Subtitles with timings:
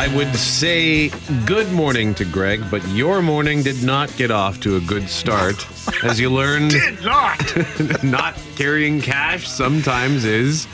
[0.00, 1.10] I would say
[1.44, 5.66] good morning to Greg, but your morning did not get off to a good start.
[6.02, 8.02] As you learned, Did not.
[8.02, 10.66] not carrying cash sometimes is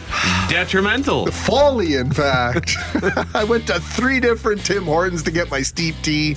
[0.48, 1.26] detrimental.
[1.26, 2.76] Folly, in fact.
[3.34, 6.36] I went to three different Tim Hortons to get my steep tea.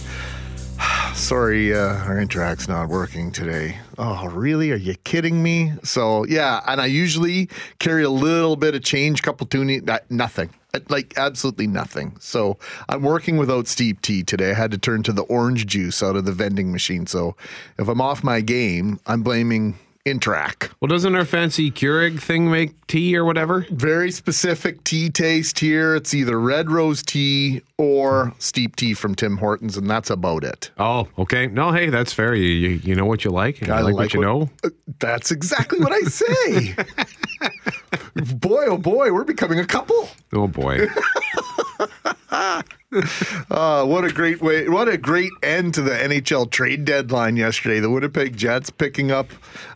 [1.14, 3.78] Sorry, uh, our Interac's not working today.
[4.00, 4.72] Oh, really?
[4.72, 5.74] Are you kidding me?
[5.84, 10.50] So, yeah, and I usually carry a little bit of change, couple toonie, nothing.
[10.88, 12.16] Like absolutely nothing.
[12.20, 14.52] So I'm working without steep tea today.
[14.52, 17.08] I had to turn to the orange juice out of the vending machine.
[17.08, 17.36] So
[17.78, 20.72] if I'm off my game, I'm blaming Interac.
[20.80, 23.66] Well, doesn't our fancy Keurig thing make tea or whatever?
[23.72, 25.96] very specific tea taste here.
[25.96, 30.72] It's either red rose tea or steep tea from Tim Hortons, and that's about it.
[30.78, 31.48] Oh, okay.
[31.48, 32.34] No, hey, that's fair.
[32.36, 33.62] You you, you know what you like.
[33.62, 34.50] and I you like, like what you know.
[34.64, 34.70] Uh,
[35.00, 36.76] That's exactly what I say.
[38.36, 40.10] boy, oh boy, we're becoming a couple.
[40.34, 40.88] Oh boy.
[42.32, 42.62] Uh,
[43.86, 44.68] what a great way!
[44.68, 47.80] What a great end to the NHL trade deadline yesterday.
[47.80, 49.28] The Winnipeg Jets picking up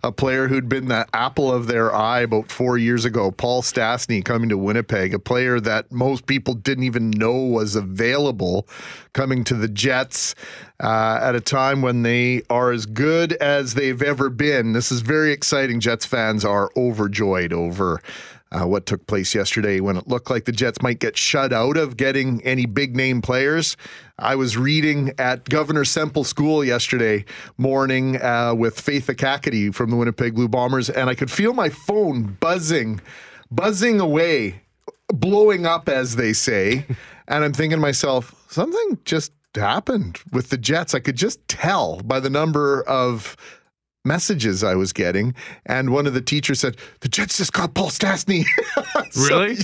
[0.04, 4.24] a player who'd been the apple of their eye about four years ago, Paul Stastny,
[4.24, 5.14] coming to Winnipeg.
[5.14, 8.68] A player that most people didn't even know was available,
[9.14, 10.36] coming to the Jets
[10.80, 14.74] uh, at a time when they are as good as they've ever been.
[14.74, 15.80] This is very exciting.
[15.80, 18.02] Jets fans are overjoyed over
[18.54, 21.78] uh, what took place yesterday when it looked like the Jets might get shut out
[21.78, 23.76] of getting any big name players.
[24.20, 27.26] I was reading at Governor Semple School yesterday
[27.58, 31.70] morning uh, with Faith Ekakitie from the Winnipeg Blue Bombers, and I could feel my
[31.70, 33.02] phone buzzing,
[33.50, 34.62] buzzing away,
[35.08, 36.86] blowing up, as they say.
[37.28, 40.94] and I'm thinking to myself, something just happened with the Jets.
[40.94, 43.36] I could just tell by the number of
[44.06, 45.34] messages I was getting.
[45.66, 48.46] And one of the teachers said, The Jets just got Paul Stastny.
[49.12, 49.58] So, Really?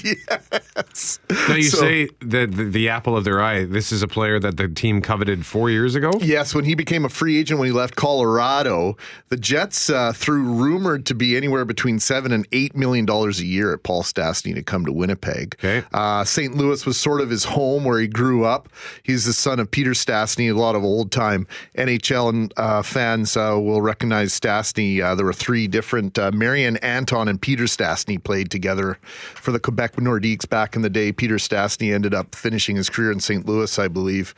[0.75, 1.19] yes.
[1.29, 3.66] Now you So- say that the, the apple of their eye.
[3.66, 6.11] This is a player that the team coveted four years ago.
[6.22, 8.95] Yes, when he became a free agent when he left Colorado,
[9.29, 13.45] the Jets uh, threw rumored to be anywhere between seven and eight million dollars a
[13.45, 15.55] year at Paul Stastny to come to Winnipeg.
[15.59, 15.83] Okay.
[15.94, 16.55] Uh, St.
[16.55, 18.69] Louis was sort of his home where he grew up.
[19.01, 20.49] He's the son of Peter Stastny.
[20.51, 25.01] A lot of old time NHL and, uh, fans uh, will recognize Stastny.
[25.01, 26.17] Uh, there were three different.
[26.17, 28.97] Uh, Marian Anton and Peter Stastny played together
[29.35, 31.12] for the Quebec Nordiques back in the day.
[31.12, 33.45] Peter Stastny ended up finishing his career in St.
[33.45, 34.34] Louis, I believe.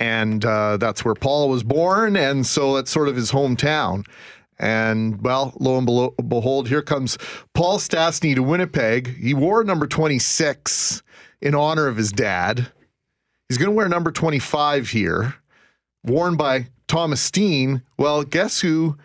[0.00, 2.16] And uh, that's where Paul was born.
[2.16, 4.04] And so that's sort of his hometown.
[4.58, 7.18] And well, lo and behold, here comes
[7.54, 9.16] Paul Stastny to Winnipeg.
[9.16, 11.02] He wore number 26
[11.40, 12.72] in honor of his dad.
[13.48, 15.34] He's going to wear number 25 here,
[16.02, 17.82] worn by Thomas Steen.
[17.98, 18.96] Well, guess who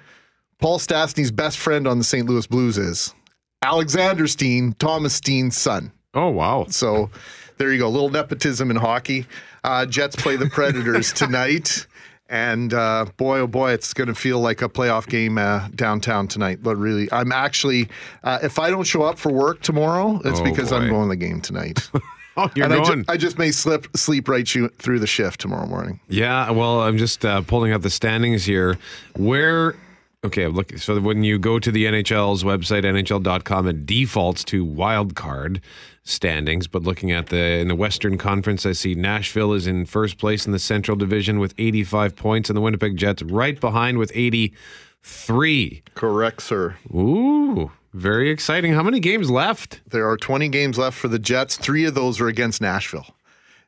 [0.59, 2.27] Paul Stastny's best friend on the St.
[2.27, 3.13] Louis Blues is?
[3.61, 5.91] Alexander Steen, Thomas Steen's son.
[6.13, 6.65] Oh wow.
[6.69, 7.09] So
[7.57, 7.87] there you go.
[7.87, 9.25] A little nepotism in hockey.
[9.63, 11.85] Uh, Jets play the Predators tonight.
[12.31, 16.27] And uh, boy, oh boy, it's going to feel like a playoff game uh, downtown
[16.27, 16.59] tonight.
[16.61, 17.89] But really, I'm actually,
[18.23, 21.09] uh, if I don't show up for work tomorrow, it's Oh, because I'm going to
[21.09, 21.89] the game tonight.
[22.37, 23.05] Oh, you're and I, ju- going.
[23.09, 25.99] I just may slip, sleep right shoo- through the shift tomorrow morning.
[26.07, 28.77] Yeah, well, I'm just uh, pulling up the standings here.
[29.17, 29.75] Where,
[30.23, 35.15] okay, look, so when you go to the NHL's website, NHL.com, it defaults to wild
[35.15, 35.61] card
[36.03, 36.67] standings.
[36.67, 40.45] But looking at the in the Western Conference, I see Nashville is in first place
[40.45, 45.83] in the Central Division with 85 points, and the Winnipeg Jets right behind with 83.
[45.95, 46.77] Correct, sir.
[46.93, 48.73] Ooh, very exciting.
[48.73, 49.81] How many games left?
[49.87, 51.57] There are 20 games left for the Jets.
[51.57, 53.07] Three of those are against Nashville,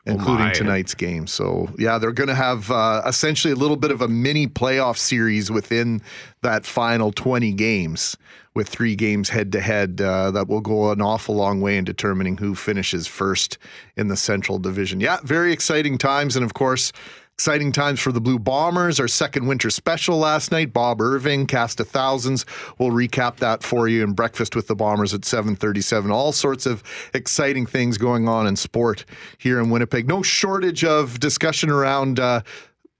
[0.05, 0.53] including my.
[0.53, 1.27] tonight's game.
[1.27, 4.97] So, yeah, they're going to have uh, essentially a little bit of a mini playoff
[4.97, 6.01] series within
[6.41, 8.17] that final 20 games
[8.53, 12.37] with three games head to head that will go an awful long way in determining
[12.37, 13.57] who finishes first
[13.95, 14.99] in the Central Division.
[14.99, 16.35] Yeah, very exciting times.
[16.35, 16.91] And of course,
[17.41, 18.99] Exciting times for the Blue Bombers.
[18.99, 20.71] Our second winter special last night.
[20.71, 22.45] Bob Irving, cast of thousands.
[22.77, 26.11] We'll recap that for you in Breakfast with the Bombers at 7:37.
[26.11, 26.83] All sorts of
[27.15, 29.05] exciting things going on in sport
[29.39, 30.07] here in Winnipeg.
[30.07, 32.41] No shortage of discussion around uh,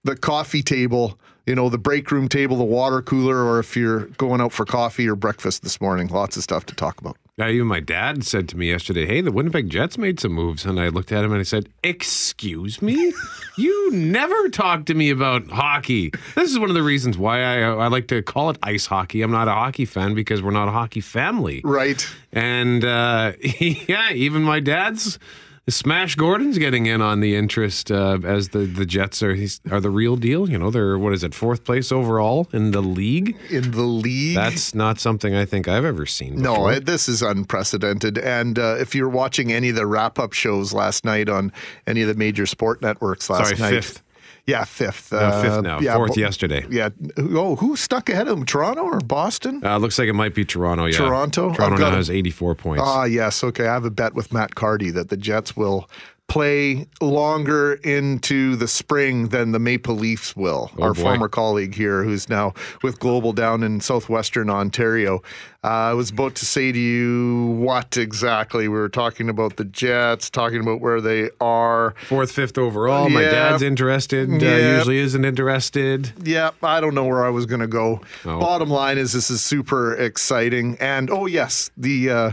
[0.02, 1.20] the coffee table.
[1.46, 4.64] You know, the break room table, the water cooler, or if you're going out for
[4.64, 6.08] coffee or breakfast this morning.
[6.08, 7.16] Lots of stuff to talk about.
[7.40, 10.78] Even my dad said to me yesterday, "Hey, the Winnipeg Jets made some moves," and
[10.78, 13.14] I looked at him and I said, "Excuse me,
[13.56, 17.60] you never talk to me about hockey." This is one of the reasons why I
[17.62, 19.22] I like to call it ice hockey.
[19.22, 22.06] I'm not a hockey fan because we're not a hockey family, Right.
[22.32, 25.18] and uh, yeah, even my dad's
[25.68, 29.80] Smash Gordon's getting in on the interest uh, as the, the Jets are he's, are
[29.80, 30.50] the real deal.
[30.50, 33.36] You know, they're what is it, fourth place overall in the league.
[33.48, 36.42] In the league, That's not something I think I've ever seen.
[36.42, 36.72] No, before.
[36.72, 38.18] it, this is unprecedented.
[38.18, 41.52] And uh, if you're watching any of the wrap up shows last night on
[41.86, 44.02] any of the major sport networks last Sorry, night, fifth.
[44.46, 45.12] Yeah, fifth.
[45.12, 46.66] Uh, fifth now, yeah, fourth bo- yesterday.
[46.68, 46.88] Yeah.
[47.16, 48.44] Oh, who stuck ahead of them?
[48.44, 49.60] Toronto or Boston?
[49.64, 50.86] Uh, looks like it might be Toronto.
[50.86, 51.52] Yeah, Toronto?
[51.54, 52.82] Toronto now has 84 points.
[52.84, 53.44] Ah, yes.
[53.44, 53.66] Okay.
[53.68, 55.88] I have a bet with Matt Cardy that the Jets will
[56.28, 60.70] play longer into the spring than the Maple Leafs will.
[60.78, 61.02] Oh, Our boy.
[61.02, 65.16] former colleague here, who's now with Global down in southwestern Ontario.
[65.62, 68.66] Uh, I was about to say to you what exactly.
[68.66, 71.94] We were talking about the Jets, talking about where they are.
[72.08, 73.10] Fourth, fifth overall.
[73.10, 73.30] My Yeah.
[73.30, 74.30] dad's interested.
[74.30, 74.76] Uh, Yeah.
[74.76, 76.12] usually isn't interested.
[76.24, 78.00] Yeah, I don't know where I was going to go.
[78.24, 78.40] Oh.
[78.40, 82.30] Bottom line is this is super exciting, and oh yes, the uh,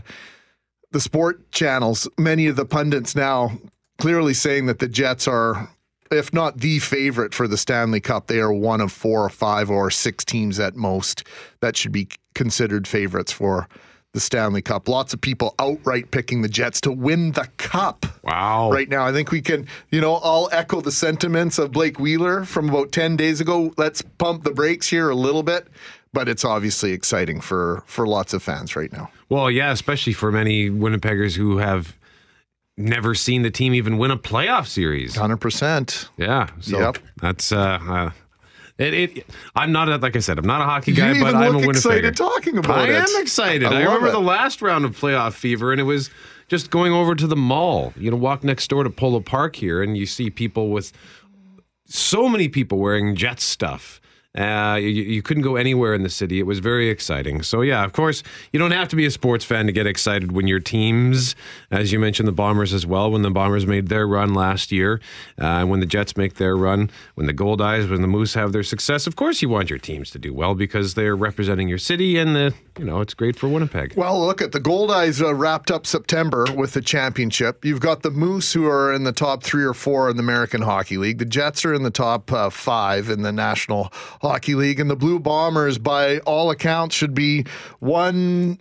[0.92, 3.52] the sport channels, many of the pundits now
[4.00, 5.70] clearly saying that the Jets are,
[6.12, 9.70] if not the favorite for the Stanley Cup, they are one of four or five
[9.70, 11.24] or six teams at most
[11.62, 13.68] that should be considered favorites for
[14.14, 14.90] the Stanley Cup.
[14.90, 18.72] Lots of people outright picking the Jets to win the cup Wow.
[18.72, 19.06] right now.
[19.06, 22.92] I think we can, you know, I'll echo the sentiments of Blake Wheeler from about
[22.92, 23.72] 10 days ago.
[23.78, 25.68] Let's pump the brakes here a little bit,
[26.12, 29.12] but it's obviously exciting for for lots of fans right now.
[29.30, 31.96] Well, yeah, especially for many Winnipeggers who have
[32.80, 35.16] never seen the team even win a playoff series.
[35.16, 36.10] 100%.
[36.18, 36.50] Yeah.
[36.60, 36.98] So Yep.
[37.22, 38.12] that's uh, uh
[38.78, 41.56] it, it I'm not a, like I said, I'm not a hockey guy, but I'm
[41.56, 41.70] a look Winnipegger.
[41.72, 42.96] excited talking about I it.
[42.96, 43.68] I am excited.
[43.68, 44.12] I I, remember it.
[44.14, 46.10] the last round of playoff fever, and it was
[46.48, 47.94] just going over to the mall.
[47.98, 50.94] You know, walk next door to Polo Park here, and you see people with
[51.88, 54.00] so many people wearing Jets stuff.
[54.38, 56.40] Uh, you, you couldn't go anywhere in the city.
[56.40, 57.42] It was very exciting.
[57.42, 58.22] So yeah, of course,
[58.54, 61.36] you don't have to be a sports fan to get excited when your teams,
[61.72, 63.10] as you mentioned, the Bombers as well.
[63.10, 65.02] When the Bombers made their run last year,
[65.40, 68.62] uh, when the Jets make their run, when the Goldeyes, when the Moose have their
[68.62, 72.18] success, of course you want your teams to do well because they're representing your city,
[72.18, 73.96] and the you know it's great for Winnipeg.
[73.96, 77.66] Well, look at the Goldeyes uh, wrapped up September with the championship.
[77.66, 80.62] You've got the Moose who are in the top three or four in the American
[80.62, 81.18] Hockey League.
[81.18, 83.92] The Jets are in the top uh, five in the National
[84.22, 87.46] Hockey League, and the Blue Bombers, by all accounts, should be
[87.80, 88.60] one.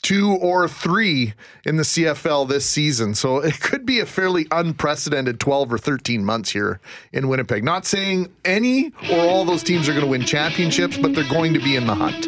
[0.00, 1.34] Two or three
[1.66, 3.16] in the CFL this season.
[3.16, 6.78] So it could be a fairly unprecedented 12 or 13 months here
[7.12, 7.64] in Winnipeg.
[7.64, 11.52] Not saying any or all those teams are going to win championships, but they're going
[11.52, 12.26] to be in the hunt.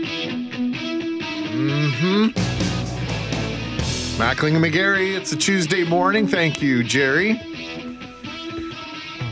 [1.61, 2.61] Mm hmm.
[4.21, 6.29] Mackling and McGarry, it's a Tuesday morning.
[6.29, 7.41] Thank you, Jerry.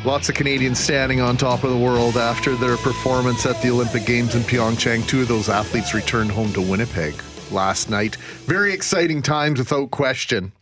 [0.08, 4.06] Lots of Canadians standing on top of the world after their performance at the Olympic
[4.06, 5.06] Games in Pyeongchang.
[5.06, 7.14] Two of those athletes returned home to Winnipeg
[7.50, 8.16] last night.
[8.46, 10.52] Very exciting times, without question.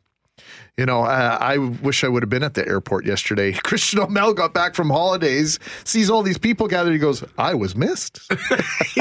[0.79, 3.53] You know, uh, I wish I would have been at the airport yesterday.
[3.65, 6.93] Christian O'Mel got back from holidays, sees all these people gathered.
[6.93, 8.21] He goes, I was missed.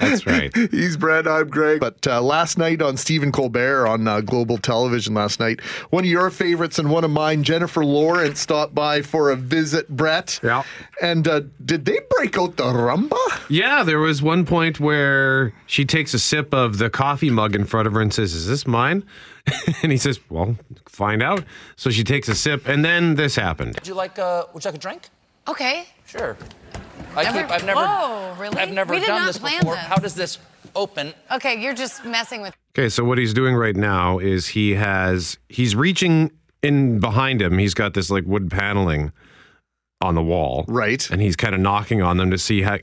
[0.00, 0.50] That's right.
[0.72, 1.28] He's Brad.
[1.28, 1.78] I'm Greg.
[1.78, 5.60] But uh, last night on Stephen Colbert on uh, Global Television last night,
[5.90, 9.88] one of your favorites and one of mine, Jennifer Lawrence, stopped by for a visit.
[9.90, 10.40] Brett.
[10.42, 10.64] Yeah.
[11.00, 13.16] And uh, did they break out the rumba?
[13.48, 17.64] Yeah, there was one point where she takes a sip of the coffee mug in
[17.64, 19.04] front of her and says, Is this mine?
[19.82, 20.56] and he says, Well,
[20.86, 21.44] find out.
[21.76, 23.74] So she takes a sip, and then this happened.
[23.74, 25.08] Would you like a Would you like a drink?
[25.48, 25.86] Okay.
[26.06, 26.36] Sure.
[27.16, 27.80] I Never- keep, I've never.
[27.80, 28.58] Whoa, really?
[28.58, 29.74] I've never We did done not this plan before.
[29.74, 29.84] this.
[29.84, 30.38] How does this
[30.76, 31.12] open?
[31.32, 32.54] Okay, you're just messing with.
[32.78, 36.30] Okay, so what he's doing right now is he has he's reaching
[36.62, 37.58] in behind him.
[37.58, 39.12] He's got this like wood paneling
[40.00, 41.08] on the wall, Right.
[41.10, 42.78] And he's kind of knocking on them to see how,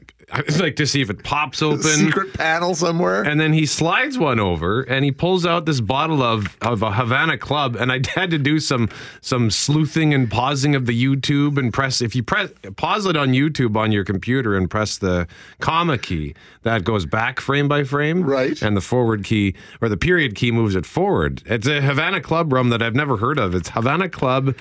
[0.59, 1.81] like to see if it pops open.
[1.81, 3.23] Secret panel somewhere.
[3.23, 6.91] And then he slides one over and he pulls out this bottle of, of a
[6.91, 7.75] Havana Club.
[7.75, 8.89] And I had to do some
[9.21, 13.29] some sleuthing and pausing of the YouTube and press if you press pause it on
[13.29, 15.27] YouTube on your computer and press the
[15.59, 18.23] comma key, that goes back frame by frame.
[18.23, 18.61] Right.
[18.61, 21.41] And the forward key or the period key moves it forward.
[21.45, 23.55] It's a Havana Club rum that I've never heard of.
[23.55, 24.55] It's Havana Club.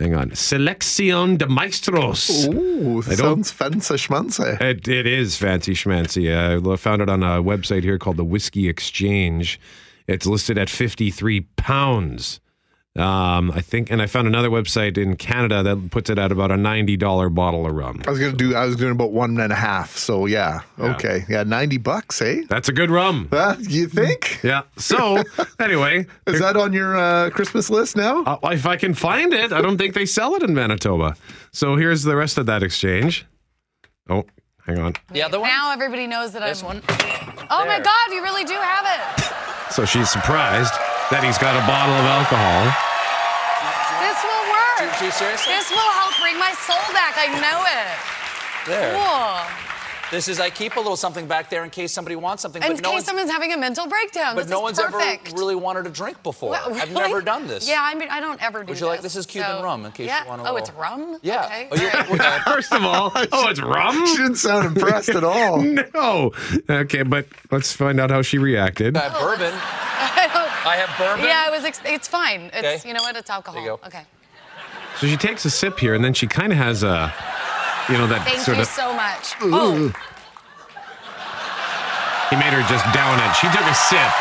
[0.00, 0.30] Hang on.
[0.30, 2.48] Selección de Maestros.
[2.48, 4.58] Ooh, I sounds fancy schmancy.
[4.58, 6.30] It, it is fancy schmancy.
[6.30, 9.60] Uh, I found it on a website here called the Whiskey Exchange.
[10.06, 12.40] It's listed at 53 pounds.
[12.98, 16.50] Um, I think, and I found another website in Canada that puts it at about
[16.50, 18.02] a $90 bottle of rum.
[18.04, 18.56] I was gonna do.
[18.56, 19.96] I was doing about one and a half.
[19.96, 22.42] So yeah, okay, yeah, ninety bucks, eh?
[22.48, 23.28] That's a good rum.
[23.30, 24.40] Uh, you think?
[24.42, 24.62] Yeah.
[24.76, 25.22] So,
[25.60, 28.24] anyway, Is that on your uh, Christmas list now?
[28.24, 31.14] uh, if I can find it, I don't think they sell it in Manitoba.
[31.52, 33.24] So here's the rest of that exchange.
[34.08, 34.24] Oh,
[34.66, 34.94] hang on.
[35.12, 35.48] The other one.
[35.48, 36.66] Now everybody knows that This I'm.
[36.66, 36.82] one.
[37.52, 39.72] Oh my God, you really do have it.
[39.72, 40.74] So she's surprised.
[41.10, 42.70] That he's got a bottle of alcohol.
[43.98, 44.94] This will work.
[44.98, 45.50] Do you seriously?
[45.50, 47.18] This will help bring my soul back.
[47.18, 47.98] I know it.
[48.70, 48.94] There.
[48.94, 49.42] Cool.
[50.10, 52.60] This is, I keep a little something back there in case somebody wants something.
[52.62, 54.34] In but no case one's, someone's having a mental breakdown.
[54.34, 55.28] but this no is one's perfect.
[55.28, 56.50] ever really wanted a drink before.
[56.50, 57.68] Well, I've never done this.
[57.68, 59.14] Yeah, I mean, I don't ever do Would you like- this.
[59.14, 61.18] this is Cuban so- rum, in case you want a Oh, little- it's rum?
[61.22, 61.44] Yeah.
[61.44, 61.68] Okay.
[61.70, 62.42] Oh, you- all right.
[62.44, 64.04] First of all, oh, it's rum?
[64.08, 65.62] She didn't sound impressed at all.
[65.62, 66.32] No.
[66.68, 68.96] Okay, but let's find out how she reacted.
[68.96, 69.52] I have oh, bourbon.
[69.54, 71.24] I don't- I have bourbon.
[71.24, 71.64] yeah, it was.
[71.64, 72.50] Ex- it's fine.
[72.52, 72.88] It's Okay.
[72.88, 73.16] you know what?
[73.16, 73.54] It's alcohol.
[73.62, 73.86] There you go.
[73.86, 74.02] Okay.
[74.98, 77.14] So she takes a sip here, and then she kind of has a,
[77.90, 78.68] you know, that Thank sort you of.
[78.68, 79.34] so much.
[79.40, 79.92] Oh,
[82.30, 83.32] He made her just down it.
[83.34, 84.12] She took a sip,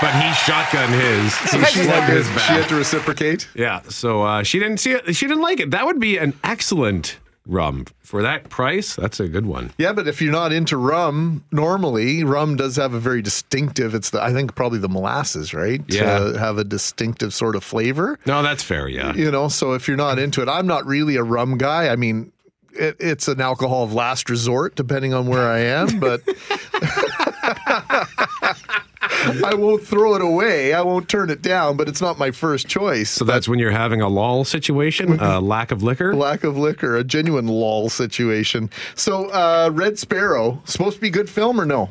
[0.00, 1.34] but he shotgunned his.
[1.50, 3.48] So I she had had his She had to reciprocate.
[3.54, 3.82] Yeah.
[3.88, 5.14] So uh, she didn't see it.
[5.14, 5.70] She didn't like it.
[5.72, 8.96] That would be an excellent rum for that price.
[8.96, 9.72] That's a good one.
[9.78, 13.94] Yeah, but if you're not into rum, normally rum does have a very distinctive.
[13.94, 15.82] It's the I think probably the molasses, right?
[15.88, 16.18] Yeah.
[16.18, 18.18] To have a distinctive sort of flavor.
[18.24, 18.88] No, that's fair.
[18.88, 19.14] Yeah.
[19.14, 21.88] You know, so if you're not into it, I'm not really a rum guy.
[21.88, 22.32] I mean,
[22.78, 26.22] it, it's an alcohol of last resort, depending on where I am, but.
[29.44, 30.72] I won't throw it away.
[30.72, 33.10] I won't turn it down, but it's not my first choice.
[33.10, 36.14] So that's when you're having a lull situation, a lack of liquor.
[36.14, 38.70] lack of liquor, a genuine lull situation.
[38.94, 41.90] So, uh, Red Sparrow, supposed to be good film or no?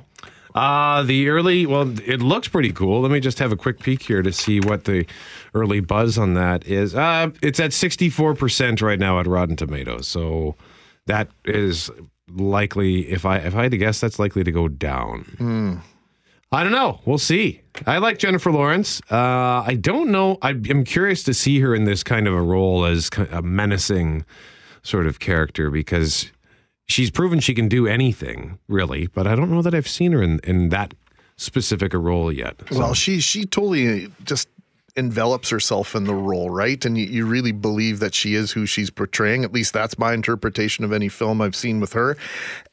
[0.53, 3.01] Uh, the early, well, it looks pretty cool.
[3.01, 5.05] Let me just have a quick peek here to see what the
[5.53, 6.95] early buzz on that is.
[6.95, 10.07] Uh, it's at 64% right now at Rotten Tomatoes.
[10.07, 10.55] So
[11.07, 11.89] that is
[12.29, 15.81] likely, if I if I had to guess, that's likely to go down.
[16.51, 17.01] I don't know.
[17.05, 17.61] We'll see.
[17.85, 19.01] I like Jennifer Lawrence.
[19.11, 20.37] Uh, I don't know.
[20.41, 24.23] I, I'm curious to see her in this kind of a role as a menacing
[24.83, 26.31] sort of character because
[26.87, 29.07] she's proven she can do anything, really.
[29.07, 30.93] But I don't know that I've seen her in, in that
[31.35, 32.61] specific a role yet.
[32.71, 34.47] So- Well, she she totally just
[34.97, 36.83] envelops herself in the role, right?
[36.85, 39.43] And you, you really believe that she is who she's portraying.
[39.43, 42.15] At least that's my interpretation of any film I've seen with her.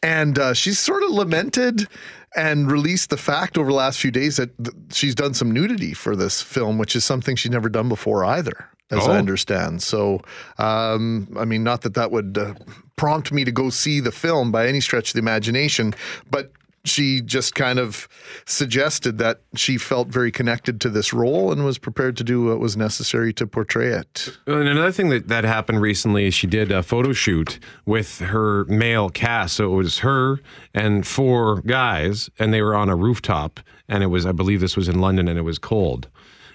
[0.03, 1.89] And uh, she's sort of lamented
[2.37, 5.93] and released the fact over the last few days that th- she's done some nudity
[5.95, 8.69] for this film, which is something she's never done before either.
[8.91, 9.13] As Oh.
[9.13, 9.83] I understand.
[9.83, 10.21] So,
[10.59, 12.55] um, I mean, not that that would uh,
[12.97, 15.95] prompt me to go see the film by any stretch of the imagination,
[16.31, 16.53] but
[16.85, 18.09] she just kind of
[18.45, 22.59] suggested that she felt very connected to this role and was prepared to do what
[22.59, 24.37] was necessary to portray it.
[24.49, 28.19] Uh, and another thing that, that happened recently is she did a photo shoot with
[28.19, 29.57] her male cast.
[29.57, 30.41] So it was her
[30.75, 33.61] and four guys, and they were on a rooftop.
[33.89, 36.09] And it was, I believe this was in London, and it was cold.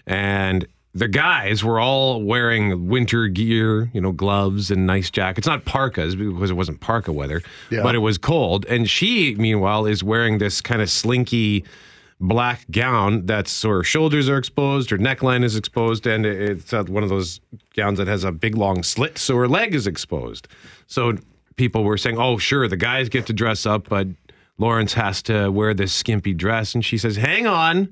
[0.06, 0.68] And
[0.98, 5.46] the guys were all wearing winter gear, you know, gloves and nice jackets.
[5.48, 7.84] Not parkas because it wasn't parka weather, Yeah.
[7.84, 8.66] but it was cold.
[8.68, 11.64] And she, meanwhile, is wearing this kind of slinky
[12.20, 17.10] black gown that's her shoulders are exposed, her neckline is exposed, and it's one of
[17.10, 17.40] those
[17.76, 20.48] gowns that has a big long slit, so her leg is exposed.
[20.88, 21.18] So
[21.58, 24.08] people were saying, "Oh, sure, the guys get to dress up, but
[24.58, 27.90] Lawrence has to wear this skimpy dress." And she says, "Hang on,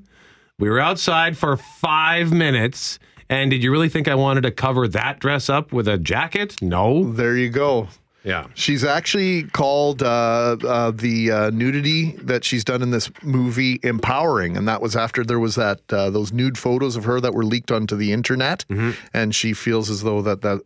[0.60, 4.88] we were outside for five minutes." And did you really think I wanted to cover
[4.90, 6.56] that dress up with a jacket?
[6.62, 7.12] No.
[7.12, 7.88] There you go.
[8.26, 8.48] Yeah.
[8.56, 14.58] She's actually called uh, uh, the uh, nudity that she's done in this movie empowering,
[14.58, 17.46] and that was after there was that uh, those nude photos of her that were
[17.46, 18.66] leaked onto the internet,
[19.14, 20.62] and she feels as though that that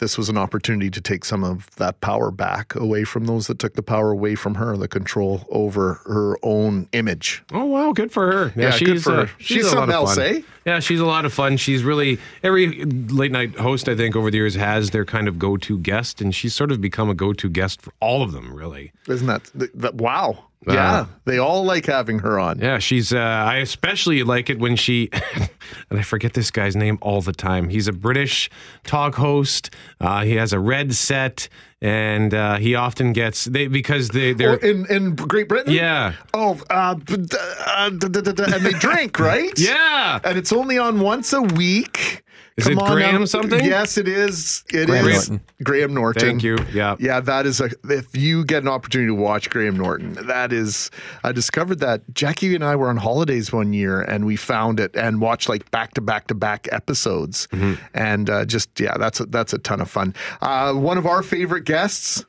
[0.00, 3.60] this was an opportunity to take some of that power back away from those that
[3.60, 7.44] took the power away from her, the control over her own image.
[7.52, 8.52] Oh wow, good for her.
[8.60, 9.30] Yeah, good for uh, her.
[9.38, 10.24] She's a lot something of else, fun.
[10.24, 10.40] eh?
[10.66, 11.56] Yeah, she's a lot of fun.
[11.58, 15.38] She's really every late night host I think over the years has their kind of
[15.38, 18.32] go to guest, and she's sort of become a go to guest for all of
[18.32, 18.54] them.
[18.54, 18.92] Really.
[19.08, 20.44] Isn't that, wow?
[20.68, 22.58] yeah, they all like having her on.
[22.58, 23.12] Yeah, she's.
[23.12, 25.10] Uh, I especially like it when she,
[25.90, 27.68] and I forget this guy's name all the time.
[27.68, 28.50] He's a British
[28.82, 29.70] talk host.
[30.00, 31.48] Uh, he has a red set,
[31.80, 35.72] and uh, he often gets they because they they're in in Great Britain.
[35.72, 39.56] yeah Oh, uh, uh, and they drink, right?
[39.58, 40.18] yeah.
[40.24, 42.24] And it's only on once a week.
[42.56, 43.62] Is it Graham something?
[43.62, 44.64] Yes, it is.
[44.72, 45.40] It is Graham Norton.
[45.62, 46.20] Graham Norton.
[46.22, 46.56] Thank you.
[46.72, 46.96] Yeah.
[46.98, 47.68] Yeah, that is a.
[47.84, 50.90] If you get an opportunity to watch Graham Norton, that is.
[51.22, 54.96] I discovered that Jackie and I were on holidays one year, and we found it
[54.96, 57.74] and watched like back to back to back episodes, Mm-hmm.
[57.92, 60.14] and uh, just yeah, that's a, that's a ton of fun.
[60.40, 62.24] Uh, one of our favorite guests,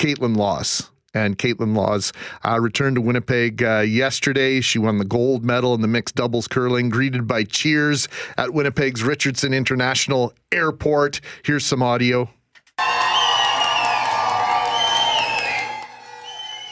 [0.00, 0.90] Kaitlyn Lawes.
[1.14, 2.12] And Kaitlyn Lawes
[2.44, 4.60] uh, returned to Winnipeg uh, yesterday.
[4.60, 9.02] She won the gold medal in the mixed doubles curling, greeted by cheers at Winnipeg's
[9.02, 11.20] Richardson International Airport.
[11.42, 12.28] Here's some audio.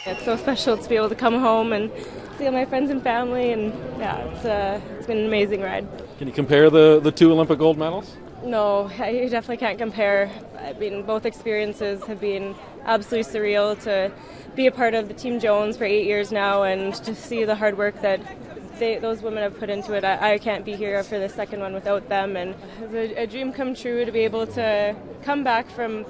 [0.05, 1.91] It's so special to be able to come home and
[2.39, 5.89] see all my friends and family, and yeah, it's uh, it's been an amazing ride.
[6.19, 8.17] Can you compare the, the two Olympic gold medals?
[8.47, 10.31] No, I definitely can't compare.
[10.57, 14.13] I mean, both experiences have been absolutely surreal to
[14.55, 17.57] be a part of the Team Jones for eight years now and to see the
[17.57, 18.21] hard work that
[18.79, 20.05] they, those women have put into it.
[20.05, 23.27] I, I can't be here for the second one without them, and it's a, a
[23.27, 26.07] dream come true to be able to come back from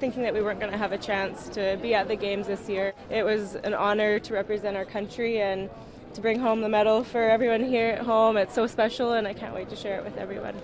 [0.00, 2.68] thinking that we weren't going to have a chance to be at the games this
[2.68, 2.94] year.
[3.10, 5.70] It was an honor to represent our country and
[6.14, 8.36] to bring home the medal for everyone here at home.
[8.36, 10.56] It's so special, and I can't wait to share it with everyone.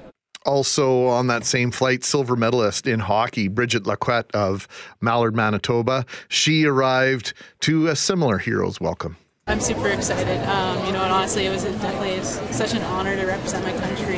[0.45, 4.69] Also on that same flight, silver medalist in hockey, Brigette Lacquette of
[5.01, 6.05] Mallard, Manitoba.
[6.29, 9.17] She arrived to a similar hero's welcome.
[9.49, 10.39] I'm super excited.
[10.49, 12.23] Um, you know, and honestly, it was definitely
[12.53, 14.12] such an honor to represent my country,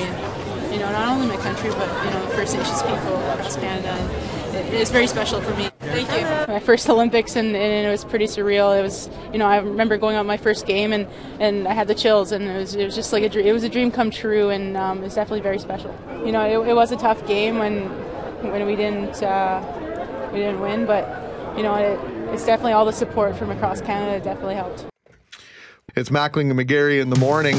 [0.94, 3.92] not only my country, but you know, First Nations people across Canada.
[4.56, 5.68] It, it's very special for me.
[5.80, 6.52] Thank you.
[6.52, 8.78] My first Olympics, and, and, it was pretty surreal.
[8.78, 11.08] It was, you know, I remember going on my first game, and,
[11.40, 13.44] and I had the chills, and it was, it was just like a dream.
[13.44, 15.92] It was a dream come true, and um, it was definitely very special.
[16.24, 17.82] You know, it, it was a tough game when
[18.52, 21.08] when we didn't uh, we didn't win, but
[21.56, 21.98] you know, it,
[22.32, 24.86] it's definitely all the support from across Canada definitely helped.
[25.96, 27.56] It's Mackling and McGarry in the morning.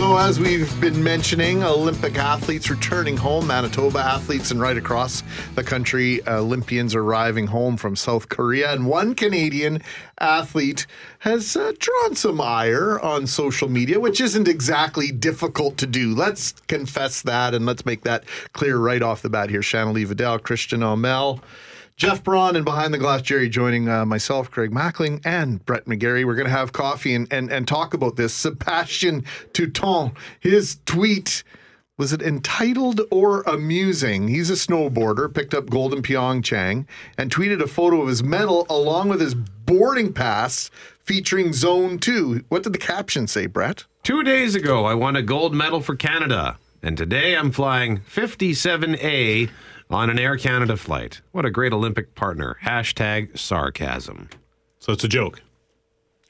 [0.00, 5.22] So, as we've been mentioning, Olympic athletes returning home, Manitoba athletes, and right across
[5.56, 8.72] the country, Olympians arriving home from South Korea.
[8.72, 9.82] And one Canadian
[10.18, 10.86] athlete
[11.18, 16.14] has uh, drawn some ire on social media, which isn't exactly difficult to do.
[16.14, 19.60] Let's confess that and let's make that clear right off the bat here.
[19.60, 21.42] Shanley Vidal, Christian Amel.
[22.00, 26.24] Jeff Braun and Behind the Glass Jerry joining uh, myself, Greg Mackling, and Brett McGarry.
[26.24, 28.32] We're going to have coffee and, and, and talk about this.
[28.32, 31.44] Sebastian Toutant, his tweet,
[31.98, 34.28] was it entitled or amusing?
[34.28, 36.86] He's a snowboarder, picked up gold in Pyeongchang,
[37.18, 40.70] and tweeted a photo of his medal along with his boarding pass
[41.04, 42.46] featuring Zone 2.
[42.48, 43.84] What did the caption say, Brett?
[44.04, 49.50] Two days ago, I won a gold medal for Canada, and today I'm flying 57A
[49.90, 51.20] on an Air Canada flight.
[51.32, 52.56] What a great Olympic partner.
[52.64, 54.28] Hashtag sarcasm.
[54.78, 55.42] So it's a joke.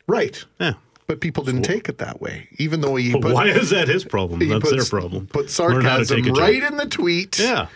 [0.06, 0.44] Right.
[0.58, 0.72] Yeah.
[1.06, 3.88] But people didn't take it that way, even though he But put, why is that
[3.88, 4.46] his problem?
[4.48, 5.26] That's put- their problem.
[5.26, 6.38] Put Learn how to sarcasm take joke.
[6.38, 7.38] right in the tweet.
[7.38, 7.66] Yeah.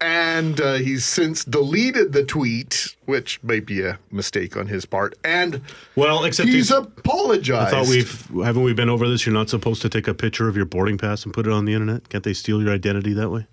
[0.00, 5.18] And uh, he's since deleted the tweet, which might be a mistake on his part.
[5.24, 5.60] And
[5.96, 7.74] Well, except he's he's- apologized.
[7.74, 9.26] I thought we've haven't we been over this?
[9.26, 11.64] You're not supposed to take a picture of your boarding pass and put it on
[11.64, 12.08] the internet.
[12.10, 13.46] Can't they steal your identity that way?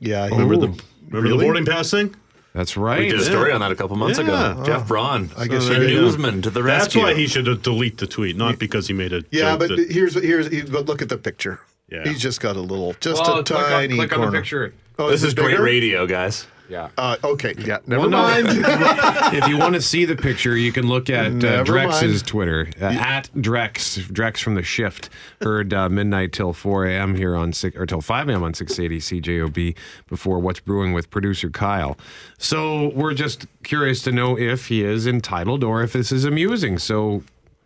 [0.00, 0.82] yeah, he- Remember the
[1.12, 1.38] remember really?
[1.38, 2.14] the boarding pass thing?
[2.54, 2.98] That's right.
[3.00, 4.52] We did a story on that a couple months Yeah.
[4.52, 4.62] ago.
[4.64, 4.84] Jeff oh.
[4.84, 5.86] Braun, I guess the there go.
[5.86, 6.92] newsman to the rest.
[6.92, 9.68] That's why he should delete the tweet, not because he made a yeah, joke but
[9.76, 11.60] that- here's here's but look at the picture.
[11.88, 12.04] Yeah.
[12.04, 14.74] He's just got a little, just Well, a click on- tiny click on the picture.
[14.98, 16.46] Oh, This is it great radio, guys.
[16.68, 16.88] Yeah.
[16.96, 18.22] Uh, okay, yeah, never Well, no.
[18.22, 18.46] mind.
[19.34, 22.26] if you want to see the picture, you can look at uh, Drex's mind.
[22.26, 25.10] Twitter uh, at Drex Drex from the shift.
[25.42, 27.14] Heard uh, midnight till four a.m.
[27.14, 28.42] here on six or till five a.m.
[28.42, 29.76] on six eighty CJOB
[30.08, 31.98] before what's brewing with producer Kyle.
[32.38, 36.78] So we're just curious to know if he is entitled or if this is amusing.
[36.78, 37.22] So.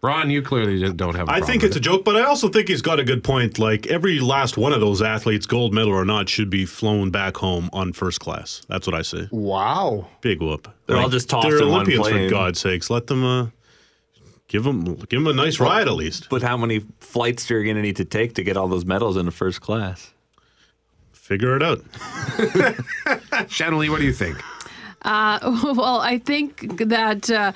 [0.07, 1.29] Ron, you clearly don't have.
[1.29, 3.05] a I problem think with it's a joke, but I also think he's got a
[3.05, 3.59] good point.
[3.59, 7.37] Like every last one of those athletes, gold medal or not, should be flown back
[7.37, 8.63] home on first class.
[8.69, 9.29] That's what I say.
[9.33, 10.07] wow.
[10.21, 10.69] Big whoop.
[10.87, 12.29] They're all just tossed They're in one Olympians plane.
[12.29, 12.89] for God's sakes.
[12.91, 13.47] Let them uh,
[14.49, 16.29] give them give them a nice ride at least.
[16.31, 18.85] But how many flights are you going to need to take to get all those
[18.85, 20.13] medals in into first class?
[21.13, 21.81] Figure it out.
[23.51, 24.37] Shannon Lee, what do you think?
[25.03, 25.39] Uh,
[25.77, 27.53] well, I think that uh,